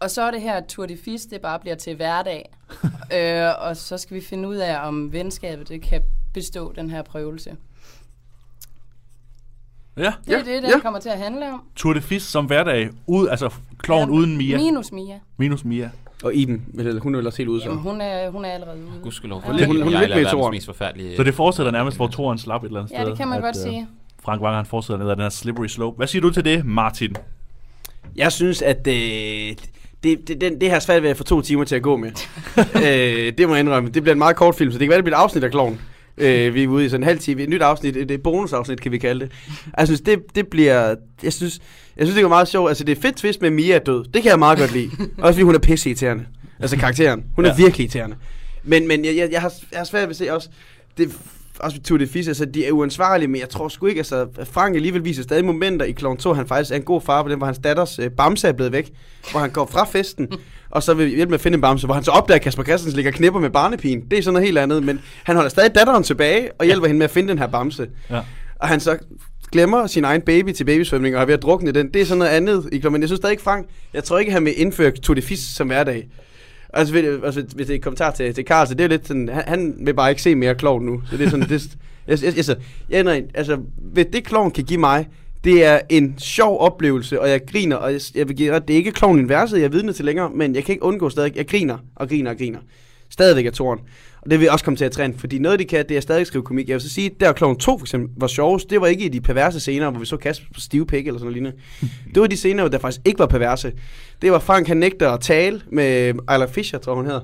[0.00, 2.52] Og så er det her, at Tour de Fis, det bare bliver til hverdag.
[3.16, 6.02] øh, og så skal vi finde ud af, om venskabet det kan
[6.34, 7.56] bestå den her prøvelse.
[9.96, 10.02] Ja.
[10.02, 10.78] Det er Ja, det, den ja.
[10.80, 11.62] kommer til at handle om.
[11.76, 12.90] Tour de Fis som hverdag.
[13.06, 14.56] Ud, altså Klovn uden Mia.
[14.56, 15.20] Minus Mia.
[15.36, 15.90] Minus Mia.
[16.24, 16.66] Og Iben,
[17.02, 17.68] hun er også helt ude så.
[17.68, 19.00] Jamen, hun er, hun er allerede ude.
[19.02, 19.42] Gudskelov.
[19.44, 19.48] Ja.
[19.48, 21.16] For Hun- hun er lidt med i.
[21.16, 22.98] Så det fortsætter nærmest, hvor toren slap et eller andet sted.
[23.04, 23.88] Ja, det kan man at, godt øh, sige.
[24.24, 25.96] Frank Wanger, han fortsætter ned ad den her slippery slope.
[25.96, 27.16] Hvad siger du til det, Martin?
[28.16, 31.64] Jeg synes, at øh, det, det, det, det har svært ved at få to timer
[31.64, 32.10] til at gå med.
[32.86, 33.90] øh, det må jeg indrømme.
[33.90, 35.50] Det bliver en meget kort film, så det kan være, det bliver et afsnit af
[35.50, 35.80] Kloven.
[36.18, 37.42] Øh, vi er ude i sådan en halv time.
[37.42, 39.32] Et nyt afsnit, et, et bonusafsnit, kan vi kalde det.
[39.78, 40.94] Jeg synes, det, det bliver...
[41.22, 41.58] Jeg synes,
[41.96, 42.68] jeg synes, det er meget sjovt.
[42.68, 44.04] Altså, det er fedt twist med, at Mia er død.
[44.04, 44.90] Det kan jeg meget godt lide.
[45.18, 46.26] Også fordi hun er pisse irriterende.
[46.60, 47.24] Altså, karakteren.
[47.36, 47.56] Hun er Ja.
[47.56, 48.16] virkelig irriterende.
[48.64, 50.48] Men, men jeg, jeg, jeg, har, jeg har svært ved at se også...
[50.98, 51.16] Det,
[51.62, 54.76] også Tour de Fisse, altså de er uansvarlige, men jeg tror sgu ikke, altså Frank
[54.76, 57.38] alligevel viser stadig momenter i Clown 2, han faktisk er en god far på den,
[57.38, 58.92] hvor hans datters øh, bamse er blevet væk,
[59.30, 60.28] hvor han går fra festen,
[60.70, 62.62] og så vil hjælpe med at finde en bamse, hvor han så opdager, at Kasper
[62.62, 64.00] Christensen ligger knipper med barnepigen.
[64.10, 66.98] Det er sådan noget helt andet, men han holder stadig datteren tilbage, og hjælper hende
[66.98, 67.88] med at finde den her bamse.
[68.10, 68.20] Ja.
[68.56, 68.98] Og han så
[69.52, 71.92] glemmer sin egen baby til babysvømning, og er ved at drukne den.
[71.94, 74.18] Det er sådan noget andet i Clown, men jeg synes stadig ikke, Frank, jeg tror
[74.18, 76.08] ikke, han vil indføre Tour de Fisse som hverdag.
[76.72, 79.06] Altså, ved, altså hvis det er et kommentar til, til Karl, så det er lidt
[79.06, 81.02] sådan, han, han vil bare ikke se mere klovn nu.
[81.10, 82.56] Så det er sådan, det, jeg, jeg, altså,
[82.90, 85.08] jeg, ender altså, ved det klovn kan give mig,
[85.44, 88.76] det er en sjov oplevelse, og jeg griner, og jeg, jeg vil give det er
[88.76, 91.48] ikke klovn universet, jeg er vidne til længere, men jeg kan ikke undgå stadig, jeg
[91.48, 92.58] griner og griner og griner.
[93.10, 93.78] Stadigvæk er toren.
[94.22, 96.26] Og det vil også komme til at træne, fordi noget de kan, det er stadig
[96.26, 96.68] skrive komik.
[96.68, 99.08] Jeg vil så sige, der Klovn 2 for eksempel var sjovest, det var ikke i
[99.08, 101.56] de perverse scener, hvor vi så Kasper på stive pæk eller sådan noget lignende.
[102.14, 103.72] Det var de scener, hvor der faktisk ikke var perverse.
[104.22, 107.20] Det var Frank, han nægter at tale med Isla Fisher, tror hun hedder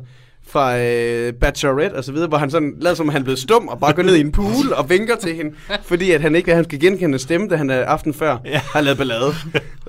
[0.50, 3.68] fra øh, Bachelorette og så videre, hvor han sådan lader som, om han blevet stum
[3.68, 6.54] og bare går ned i en pool og vinker til hende, fordi at han ikke
[6.54, 8.58] han skal genkende en stemme, da han er aften før ja.
[8.58, 9.32] har lavet ballade,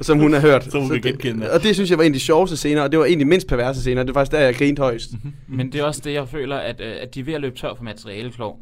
[0.02, 0.64] som hun har hørt.
[0.72, 1.52] Som hun kan det- genkende.
[1.52, 3.20] Og det synes jeg var en af de sjoveste scener, og det var en af
[3.20, 4.04] de mindst perverse scener.
[4.04, 5.10] Det var faktisk der, jeg grinte højst.
[5.48, 7.58] Men det er også det, jeg føler, at, øh, at de er ved at løbe
[7.58, 8.60] tør for materiale, kloven.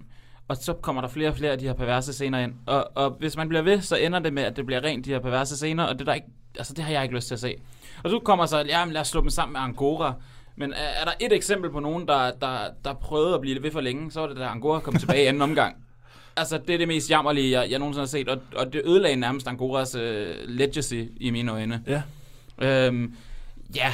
[0.47, 2.51] Og så kommer der flere og flere af de her perverse scener ind.
[2.65, 5.09] Og, og hvis man bliver ved, så ender det med, at det bliver rent de
[5.09, 6.27] her perverse scener, og det, er der ikke,
[6.57, 7.55] altså, det har jeg ikke lyst til at se.
[8.03, 10.13] Og så kommer så, ja, men lad os slå dem sammen med Angora.
[10.57, 13.71] Men er, er der et eksempel på nogen, der, der, der prøvede at blive ved
[13.71, 15.75] for længe, så var det da Angora kom tilbage i anden omgang.
[16.39, 19.15] Altså, det er det mest jammerlige, jeg, jeg nogensinde har set, og, og det ødelagde
[19.15, 21.83] nærmest Angoras øh, legacy i mine øjne.
[21.87, 22.01] Ja.
[22.61, 23.15] Øhm,
[23.75, 23.93] ja,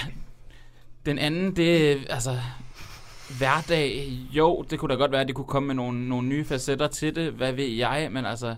[1.05, 2.37] den anden, det altså
[3.37, 6.45] hverdag, jo, det kunne da godt være, at de kunne komme med nogle, nogle nye
[6.45, 8.55] facetter til det, hvad ved jeg, men altså,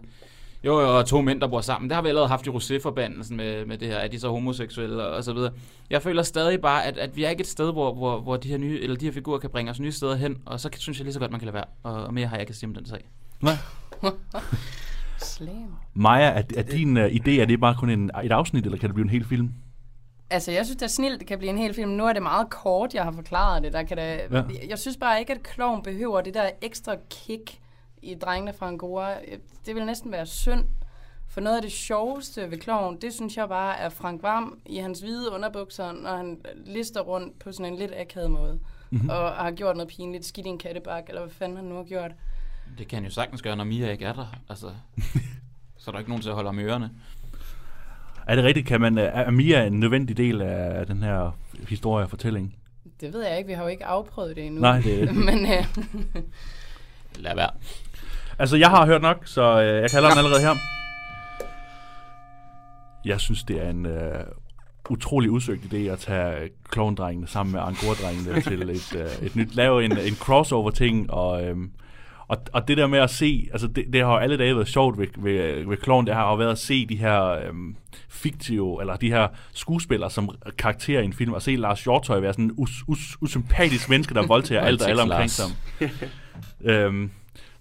[0.65, 3.35] jo, jo, og to mænd, der bor sammen, det har vi allerede haft i Rosé-forbandelsen
[3.35, 5.51] med, med det her, er de så homoseksuelle og, og så videre.
[5.89, 8.49] Jeg føler stadig bare, at, at vi er ikke et sted, hvor, hvor, hvor de
[8.49, 10.79] her nye, eller de her figurer kan bringe os nye steder hen, og så kan,
[10.79, 12.51] synes jeg lige så godt, man kan lade være, og, og mere har jeg ikke
[12.51, 13.09] at sige om den sag.
[13.41, 13.55] Nej.
[15.17, 15.75] Slam.
[15.93, 18.89] Maja, er, er din uh, idé, er det bare kun en, et afsnit, eller kan
[18.89, 19.51] det blive en hel film?
[20.29, 21.91] Altså, jeg synes, det er snilt, det kan blive en hel film.
[21.91, 23.73] Nu er det meget kort, jeg har forklaret det.
[23.73, 24.19] Der kan da...
[24.31, 24.37] Ja.
[24.37, 24.43] ja.
[24.69, 27.59] Jeg synes bare ikke, at kloven behøver det der ekstra kick
[28.05, 29.13] i drengene fra Angora.
[29.65, 30.65] Det vil næsten være synd.
[31.27, 34.77] For noget af det sjoveste ved kloven, det synes jeg bare er Frank Varm i
[34.77, 38.59] hans hvide underbukser, når han lister rundt på sådan en lidt akavet måde.
[38.89, 39.09] Mm-hmm.
[39.09, 41.83] Og har gjort noget pinligt, skidt i en kattebak, eller hvad fanden han nu har
[41.83, 42.11] gjort.
[42.77, 44.69] Det kan han jo sagtens gøre, når Mia ikke er der, altså,
[45.77, 46.89] så er der ikke nogen til at holde om ørerne.
[48.27, 48.67] Er det rigtigt?
[48.67, 51.37] Kan man, er Mia en nødvendig del af den her
[51.69, 52.55] historie og fortælling?
[53.01, 54.61] Det ved jeg ikke, vi har jo ikke afprøvet det endnu.
[54.61, 55.65] Nej, det- Men øh,
[57.15, 57.49] Lad være.
[58.39, 60.55] Altså, jeg har hørt nok, så uh, jeg kalder den allerede her.
[63.05, 63.91] Jeg synes, det er en uh,
[64.89, 69.85] utrolig udsøgt idé at tage klovndrengene sammen med angora-drengene til et, uh, et nyt, lave
[69.85, 71.71] en, en crossover-ting, og, um,
[72.27, 74.67] og, og det der med at se, altså det, det har jo alle dage været
[74.67, 77.75] sjovt ved, ved, ved Kloven, det har jo været at se de her um,
[78.09, 82.33] fiktive, eller de her skuespillere som karakterer i en film, og se Lars Hjortøj være
[82.33, 85.45] sådan en us, us, usympatisk menneske, der voldtager alt og alle omkring sig.
[86.71, 87.11] øhm,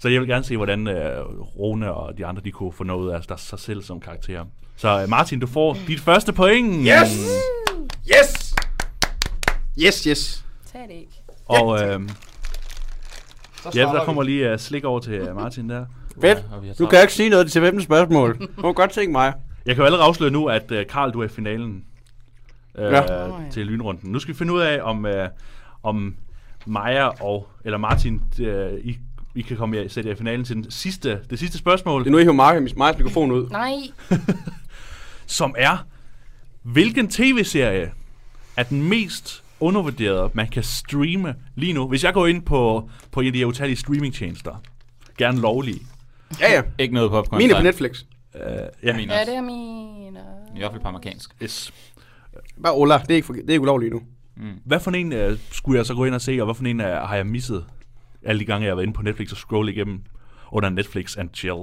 [0.04, 1.20] så jeg vil gerne se, hvordan øh,
[1.58, 4.44] Rune og de andre, de kunne få noget af der, sig selv som karakter.
[4.76, 6.74] Så øh, Martin, du får dit første point.
[6.74, 7.28] Yes!
[8.08, 8.54] Yes!
[9.82, 10.44] Yes, yes.
[10.72, 11.22] tag det ikke.
[11.46, 12.08] Og øh,
[13.62, 15.86] Så ja, starter der kommer lige uh, slik over til uh, Martin der.
[16.20, 16.78] Fedt.
[16.78, 18.38] Du kan ikke sige noget til hvem spørgsmål.
[18.38, 19.32] Du må godt tænke mig.
[19.66, 21.84] Jeg kan jo allerede afsløre nu, at uh, Karl, du er i finalen
[22.78, 23.12] uh, Ja.
[23.24, 23.30] Ja.
[23.50, 24.12] til lynrunden.
[24.12, 25.12] Nu skal vi finde ud af, om, uh,
[25.82, 26.16] om
[26.66, 28.46] Maja og, eller Martin, uh,
[28.78, 28.98] I,
[29.34, 32.00] I kan komme jer, sætte jer i finalen til den sidste, det sidste spørgsmål.
[32.04, 33.48] Det er nu, I hiver Mark, Marks mikrofon ud.
[33.50, 33.72] Nej,
[35.26, 35.86] som er,
[36.62, 37.92] hvilken tv-serie
[38.56, 41.88] er den mest undervurderede, man kan streame lige nu?
[41.88, 44.62] Hvis jeg går ind på, på en af de her utallige streamingtjenester,
[45.18, 45.80] gerne lovlige,
[46.40, 46.62] Ja, ja.
[46.78, 47.38] Ikke noget popcorn.
[47.38, 48.02] Mine er på Netflix.
[48.34, 48.40] uh,
[48.82, 50.20] ja, Min ja, det er mine.
[50.56, 51.30] I hvert fald på amerikansk.
[51.42, 51.72] yes.
[52.62, 54.02] Bare Ola, det er ikke, for, det er ikke ulovligt nu.
[54.64, 56.80] Hvad for en uh, skulle jeg så gå ind og se, og hvad for en
[56.80, 57.64] uh, har jeg misset
[58.26, 60.00] alle de gange, jeg har været inde på Netflix og scrolle igennem
[60.52, 61.58] under Netflix and chill?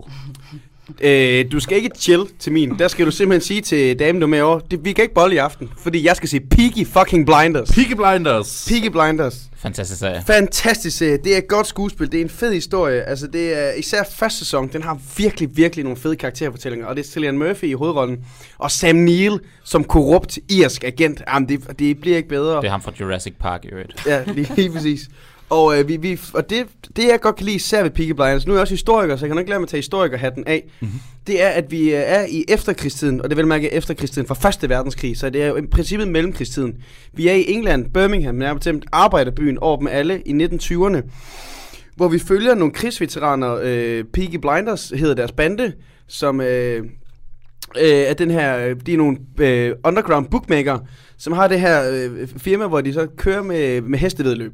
[1.01, 2.79] Øh, du skal ikke chill til min.
[2.79, 5.13] Der skal du simpelthen sige til damen, du er med over, det, vi kan ikke
[5.13, 7.71] bolle i aften, fordi jeg skal se Peaky fucking Blinders.
[7.71, 8.65] Peaky Blinders.
[8.69, 9.49] Peaky Blinders.
[9.57, 10.23] Fantastisk serie.
[10.27, 11.17] Fantastisk serie.
[11.23, 12.11] Det er et godt skuespil.
[12.11, 13.01] Det er en fed historie.
[13.01, 14.67] Altså, det er især første sæson.
[14.73, 16.87] Den har virkelig, virkelig nogle fede karakterfortællinger.
[16.87, 18.17] Og det er Cillian Murphy i hovedrollen.
[18.57, 21.21] Og Sam Neill som korrupt irsk agent.
[21.27, 22.57] Jamen, det, det bliver ikke bedre.
[22.61, 24.05] Det er ham fra Jurassic Park i øvrigt.
[24.07, 25.09] Ja, lige, lige præcis.
[25.51, 28.47] Og, øh, vi, vi, og det, det, jeg godt kan lide især ved Peaky Blinders,
[28.47, 30.71] nu er jeg også historiker, så jeg kan nok lade mig at tage historikerhatten af,
[30.79, 30.99] mm-hmm.
[31.27, 34.69] det er, at vi øh, er i efterkrigstiden, og det vil mærke efterkrigstiden fra Første
[34.69, 36.73] Verdenskrig, så det er jo i princippet mellemkrigstiden.
[37.13, 41.01] Vi er i England, Birmingham, nærmere bestemt arbejderbyen over dem alle i 1920'erne,
[41.95, 45.73] hvor vi følger nogle krigsveteraner, øh, Peaky Blinders hedder deres bande,
[46.07, 46.85] som øh,
[47.81, 50.79] øh, er den her, øh, de er nogle øh, underground bookmaker,
[51.17, 54.53] som har det her øh, firma, hvor de så kører med, med hestevedløb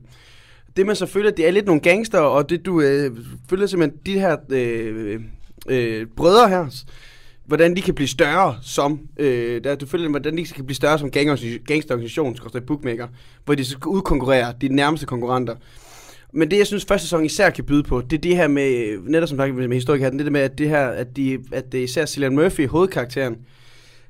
[0.77, 3.17] det man så føler, det er lidt nogle gangster, og det du øh,
[3.49, 5.21] føler simpelthen de her øh,
[5.69, 6.83] øh, brødre her,
[7.45, 10.99] hvordan de kan blive større som, øh, der, du føler, hvordan de kan blive større
[10.99, 13.07] som gangsterorganisation, skorstræk bookmaker,
[13.45, 15.55] hvor de skal udkonkurrere de nærmeste konkurrenter.
[16.33, 18.97] Men det, jeg synes, første sæson især kan byde på, det er det her med,
[19.03, 21.79] netop som sagt med historikeren, det der med, at det her, at, de, at det
[21.79, 23.35] er især Cillian Murphy, hovedkarakteren,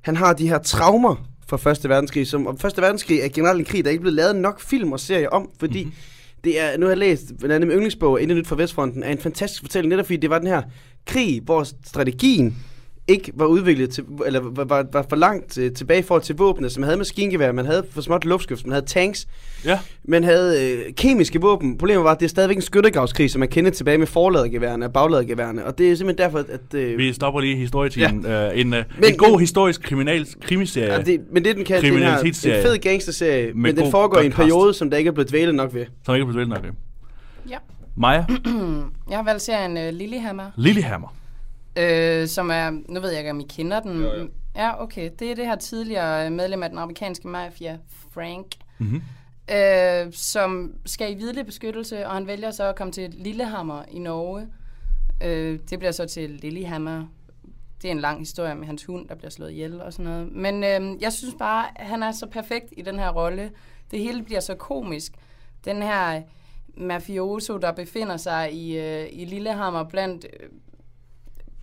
[0.01, 3.65] han har de her traumer fra Første Verdenskrig, som og Første Verdenskrig er generelt en
[3.65, 6.85] krig, der ikke blevet lavet nok film og serier om, fordi mm-hmm det er, nu
[6.85, 9.89] har jeg læst, blandt andet min yndlingsbog, Intet Nyt fra Vestfronten, er en fantastisk fortælling,
[9.89, 10.61] netop fordi det var den her
[11.05, 12.55] krig, hvor strategien
[13.07, 16.35] ikke var udviklet til, eller var, var, var for langt øh, tilbage i forhold til
[16.35, 19.27] våbne, som havde maskingevær, man havde for småt luftskyft, man havde tanks,
[19.65, 19.79] Ja.
[20.03, 21.77] man havde øh, kemiske våben.
[21.77, 24.93] Problemet var, at det er stadigvæk en skyttegravskrig, som man kender tilbage med forladegeværerne og
[24.93, 26.73] bagladegeværerne, og det er simpelthen derfor, at...
[26.73, 28.25] Øh, Vi stopper lige historietiden.
[28.25, 28.51] Ja.
[28.53, 30.93] Uh, en, uh, Men- en god historisk kriminal, krimiserie.
[30.93, 34.25] Ja, det, men det den kan, det er en fed gangsterserie, men den foregår i
[34.25, 35.85] en periode, som der ikke er blevet dvælet nok ved.
[36.05, 36.65] Som ikke er blevet nok.
[37.49, 37.57] Ja.
[37.97, 38.25] Maja.
[39.09, 41.07] Jeg har valgt serien uh, Lillehammer, Lillehammer.
[41.77, 44.01] Øh, som er, nu ved jeg ikke, om I kender den.
[44.01, 44.29] Jo, jo.
[44.55, 45.11] Ja, okay.
[45.19, 47.77] Det er det her tidligere medlem af den amerikanske mafia,
[48.13, 48.45] Frank,
[48.79, 49.01] Mhm.
[49.55, 53.99] øh, som skal i videlig beskyttelse, og han vælger så at komme til Lillehammer i
[53.99, 54.47] Norge.
[55.23, 57.03] Øh, det bliver så til Lillehammer.
[57.81, 60.31] Det er en lang historie med hans hund, der bliver slået ihjel og sådan noget.
[60.31, 63.51] Men øh, jeg synes bare, at han er så perfekt i den her rolle.
[63.91, 65.11] Det hele bliver så komisk.
[65.65, 66.21] Den her
[66.77, 70.49] mafioso, der befinder sig i, øh, i Lillehammer blandt øh,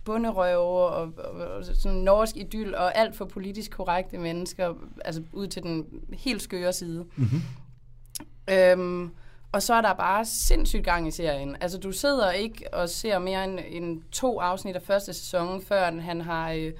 [0.05, 4.73] bunderøve og, og, og sådan norsk idyl og alt for politisk korrekte mennesker,
[5.05, 7.05] altså ud til den helt skøre side.
[7.15, 7.41] Mhm.
[8.49, 9.11] Øhm,
[9.51, 11.57] og så er der bare sindssygt gang i serien.
[11.61, 16.01] Altså, du sidder ikke og ser mere end, end to afsnit af første sæson, før
[16.01, 16.51] han har...
[16.51, 16.71] Øh,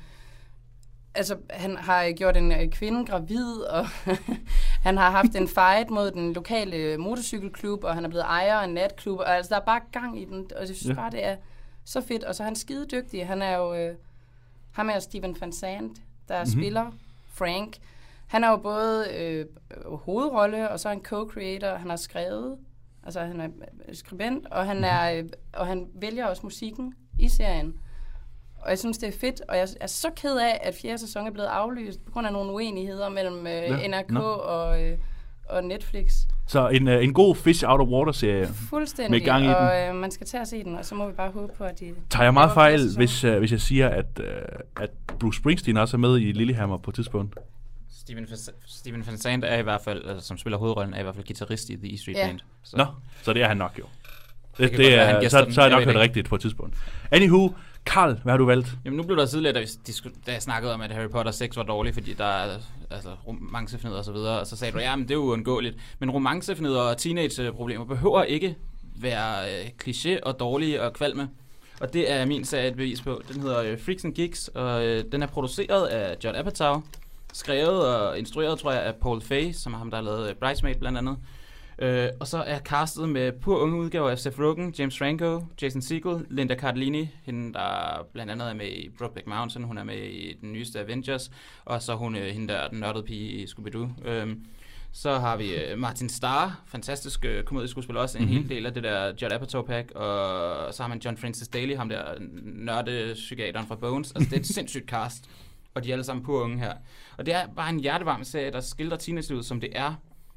[1.15, 3.85] altså, han har gjort en øh, kvinde gravid, og
[4.87, 8.65] han har haft en fight mod den lokale motorcykelklub, og han er blevet ejer af
[8.65, 10.93] en natklub, og altså, der er bare gang i den, og jeg synes ja.
[10.93, 11.35] bare, det er
[11.85, 12.23] så fedt.
[12.23, 13.27] Og så er han skide dygtig.
[13.27, 13.75] Han er jo...
[13.75, 13.95] Øh,
[14.71, 16.61] ham er Steven Van Sant, der mm-hmm.
[16.61, 16.91] spiller
[17.27, 17.77] Frank.
[18.27, 19.45] Han er jo både øh,
[19.85, 21.77] hovedrolle, og så er han co-creator.
[21.77, 22.57] Han har skrevet,
[23.03, 23.47] altså han er
[23.87, 25.23] øh, skribent, og han, er, øh,
[25.53, 27.79] og han vælger også musikken i serien.
[28.57, 31.27] Og jeg synes, det er fedt, og jeg er så ked af, at fjerde sæson
[31.27, 34.21] er blevet aflyst på grund af nogle uenigheder mellem øh, Ja, NRK nå.
[34.21, 34.97] og, øh,
[35.49, 36.13] og Netflix.
[36.47, 38.47] Så en, uh, en god Fish Out of Water-serie.
[38.69, 39.55] Fuldstændig, Med gang i den.
[39.55, 41.63] og øh, man skal tage at se den, og så må vi bare håbe på,
[41.63, 41.93] at de...
[42.09, 44.89] Tager jeg meget fejl, hvis, uh, hvis jeg siger, at, uh, at
[45.19, 47.35] Bruce Springsteen også er med i Lillehammer på et tidspunkt?
[47.99, 48.27] Steven,
[48.65, 51.25] Steven Van Sant er i hvert fald, altså, som spiller hovedrollen, er i hvert fald
[51.25, 52.27] guitarist i The E Street Ja.
[52.27, 52.39] Band.
[52.63, 52.77] Så.
[52.77, 52.85] Nå,
[53.23, 53.83] så det er han nok jo.
[54.57, 55.53] Det, det, være, han er, gæster så, den.
[55.53, 56.75] så har jeg nok hørt det rigtigt på et tidspunkt.
[57.11, 57.49] Anywho,
[57.85, 58.67] Karl, hvad har du valgt?
[58.85, 59.67] Jamen nu blev der tidligere, da, vi
[60.25, 62.57] da jeg snakkede om, at Harry Potter 6 var dårlig, fordi der er
[62.91, 65.77] altså, romancefnidder og så videre, og så sagde du, ja, men det er uundgåeligt.
[65.99, 68.55] Men romancefnidder og teenage-problemer behøver ikke
[68.95, 71.29] være øh, kliché og dårlige og kvalme.
[71.81, 73.21] Og det er min serie et bevis på.
[73.33, 76.81] Den hedder øh, Freaks and Geeks, og øh, den er produceret af John Apatow,
[77.33, 80.35] skrevet og instrueret, tror jeg, af Paul Feig, som er ham, der har lavet øh,
[80.35, 81.17] Bridesmaid blandt andet.
[81.79, 85.81] Øh, og så er castet med pur unge udgaver af Seth Rogen, James Franco, Jason
[85.81, 89.97] Segel, Linda Cardellini, hende der blandt andet er med i Brokeback Mountain, hun er med
[89.97, 91.31] i den nyeste Avengers,
[91.65, 94.07] og så hun øh, hende der, den nørdede pige i Scooby-Doo.
[94.09, 94.45] Øhm,
[94.91, 98.33] så har vi øh, Martin Starr, fantastisk øh, komedieskuespiller også, en Mhm.
[98.33, 98.47] mm-hmm.
[98.49, 101.89] hel del af det der Judd Apatow-pack, og så har man John Francis Daly, ham
[101.89, 102.03] der
[102.43, 104.11] nørdepsykiateren fra Bones.
[104.15, 105.25] Altså det er et sindssygt cast,
[105.73, 106.73] og de er alle sammen pur unge her.
[107.17, 109.93] Og det er bare en hjertevarm serie, der skildrer teenagelivet, som det er.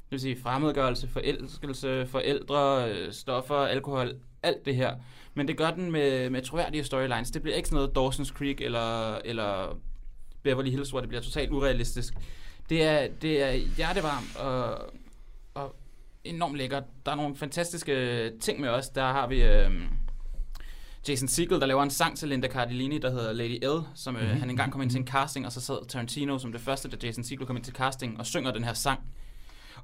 [0.09, 4.95] Det vil sige fremmedgørelse, forelskelse, forældre, øh, stoffer, alkohol, alt det her.
[5.33, 7.31] Men det gør den med, med troværdige storylines.
[7.31, 9.77] Det bliver ikke sådan noget Dawson's Creek eller, eller
[10.43, 12.13] Beverly Hills, hvor det bliver totalt urealistisk.
[12.69, 14.77] Det er, det er hjertevarmt og,
[15.53, 15.75] og
[16.23, 16.83] enormt lækkert.
[17.05, 18.89] Der er nogle fantastiske ting med os.
[18.89, 19.43] Der har vi...
[19.43, 19.71] Øh,
[21.07, 24.39] Jason Segel, der laver en sang til Linda Cardellini, der hedder Lady L, som øh,
[24.39, 27.07] han engang kom ind til en casting, og så sad Tarantino som det første, da
[27.07, 28.99] Jason Segel kom ind til casting, og synger den her sang.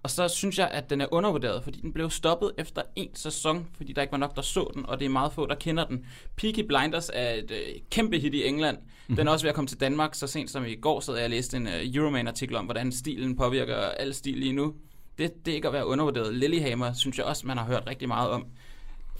[0.05, 3.67] Og så synes jeg, at den er undervurderet, fordi den blev stoppet efter en sæson,
[3.77, 5.85] fordi der ikke var nok, der så den, og det er meget få, der kender
[5.85, 6.05] den.
[6.35, 8.77] Peaky Blinders er et øh, kæmpe hit i England.
[9.07, 11.23] Den er også ved at komme til Danmark, så sent som i går sad jeg
[11.23, 14.73] og læste en øh, Euroman-artikel om, hvordan stilen påvirker al stil lige nu.
[15.17, 16.35] Det, det er ikke at være undervurderet.
[16.35, 18.45] Lilyhammer synes jeg også, man har hørt rigtig meget om.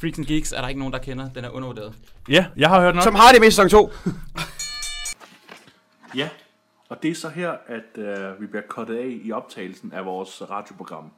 [0.02, 1.30] Freaks and Geeks er der ikke nogen, der kender.
[1.30, 1.94] Den er undervurderet.
[2.30, 3.04] Ja, jeg har hørt nok.
[3.04, 3.92] Som har det med i sæson 2.
[6.16, 6.30] Ja,
[6.90, 10.50] og det er så her, at øh, vi bliver kottet af i optagelsen af vores
[10.50, 11.12] radioprogram.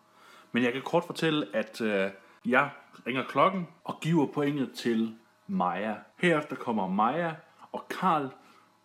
[0.51, 2.09] Men jeg kan kort fortælle, at øh,
[2.45, 2.69] jeg
[3.07, 5.15] ringer klokken og giver pointet til
[5.47, 5.95] Maja.
[6.17, 7.35] Herefter kommer Maja
[7.71, 8.29] og Karl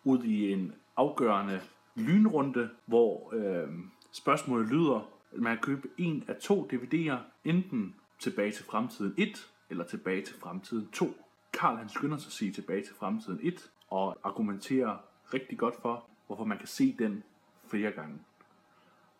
[0.03, 1.61] ud i en afgørende
[1.95, 3.67] lynrunde, hvor øh,
[4.11, 9.47] spørgsmålet lyder, at man kan købe en af to DVD'er, enten tilbage til fremtiden 1
[9.69, 11.13] eller tilbage til fremtiden 2.
[11.53, 14.97] Karl han skynder sig at sige tilbage til fremtiden 1 og argumenterer
[15.33, 17.23] rigtig godt for, hvorfor man kan se den
[17.67, 18.19] flere gange.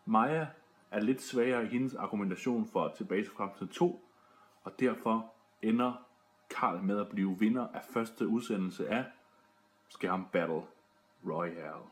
[0.04, 0.46] Maja
[0.90, 4.08] er lidt svagere i hendes argumentation for tilbage til fremtiden 2,
[4.64, 5.32] og derfor
[5.62, 6.06] ender
[6.50, 9.04] Karl med at blive vinder af første udsendelse af
[9.88, 10.62] Skærm Battle
[11.26, 11.84] Royale.